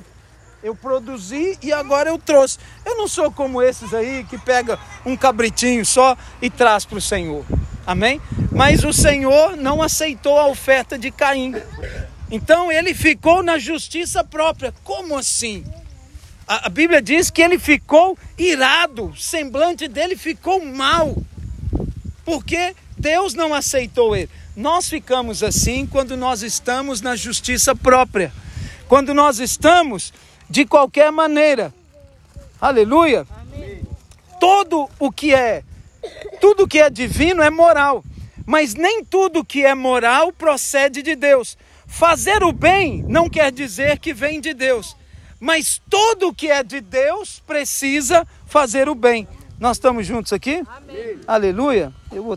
Eu 0.63 0.76
produzi 0.76 1.58
e 1.62 1.74
agora 1.74 2.10
eu 2.10 2.17
trouxe. 2.17 2.60
Eu 2.86 2.97
não 2.97 3.08
sou 3.08 3.32
como 3.32 3.62
esses 3.62 3.93
aí 3.93 4.24
que 4.30 4.38
pega 4.38 4.80
um 5.06 5.17
cabritinho 5.17 5.86
só 5.86 6.15
e 6.41 6.50
traz 6.50 6.86
para 6.86 6.97
o 6.97 7.02
Senhor. 7.02 7.43
Amém? 7.86 8.21
Mas 8.52 8.84
o 8.84 8.93
Senhor 8.93 9.58
não 9.58 9.82
aceitou 9.82 10.38
a 10.38 10.47
oferta 10.47 10.97
de 10.97 11.10
Caim. 11.10 11.56
Então 12.30 12.71
ele 12.71 12.93
ficou 12.93 13.41
na 13.41 13.58
justiça 13.58 14.24
própria. 14.24 14.74
Como 14.84 15.17
assim? 15.17 15.65
A, 16.51 16.67
a 16.67 16.69
Bíblia 16.69 17.01
diz 17.01 17.29
que 17.29 17.41
ele 17.41 17.57
ficou 17.57 18.17
irado, 18.37 19.05
o 19.05 19.15
semblante 19.15 19.87
dele 19.87 20.17
ficou 20.17 20.61
mal, 20.65 21.15
porque 22.25 22.75
Deus 22.97 23.33
não 23.33 23.53
aceitou 23.53 24.13
ele. 24.13 24.29
Nós 24.53 24.89
ficamos 24.89 25.43
assim 25.43 25.87
quando 25.87 26.17
nós 26.17 26.41
estamos 26.41 26.99
na 26.99 27.15
justiça 27.15 27.73
própria, 27.73 28.33
quando 28.89 29.13
nós 29.13 29.39
estamos 29.39 30.11
de 30.49 30.65
qualquer 30.65 31.09
maneira. 31.09 31.73
Aleluia. 32.59 33.25
Amém. 33.31 33.83
Todo 34.37 34.89
o 34.99 35.09
que 35.09 35.33
é, 35.33 35.63
tudo 36.41 36.67
que 36.67 36.79
é 36.79 36.89
divino 36.89 37.41
é 37.41 37.49
moral, 37.49 38.03
mas 38.45 38.75
nem 38.75 39.05
tudo 39.05 39.45
que 39.45 39.65
é 39.65 39.73
moral 39.73 40.33
procede 40.33 41.01
de 41.01 41.15
Deus. 41.15 41.57
Fazer 41.87 42.43
o 42.43 42.51
bem 42.51 43.05
não 43.07 43.29
quer 43.29 43.53
dizer 43.53 43.99
que 43.99 44.13
vem 44.13 44.41
de 44.41 44.53
Deus. 44.53 44.97
Mas 45.41 45.82
todo 45.89 46.32
que 46.32 46.51
é 46.51 46.62
de 46.62 46.80
Deus 46.80 47.41
precisa 47.47 48.27
fazer 48.45 48.88
o 48.88 48.93
bem. 48.93 49.27
Nós 49.60 49.77
estamos 49.77 50.06
juntos 50.06 50.32
aqui? 50.32 50.62
Amém. 50.67 51.19
Aleluia. 51.25 51.91
Eu 52.12 52.21
vou 52.21 52.30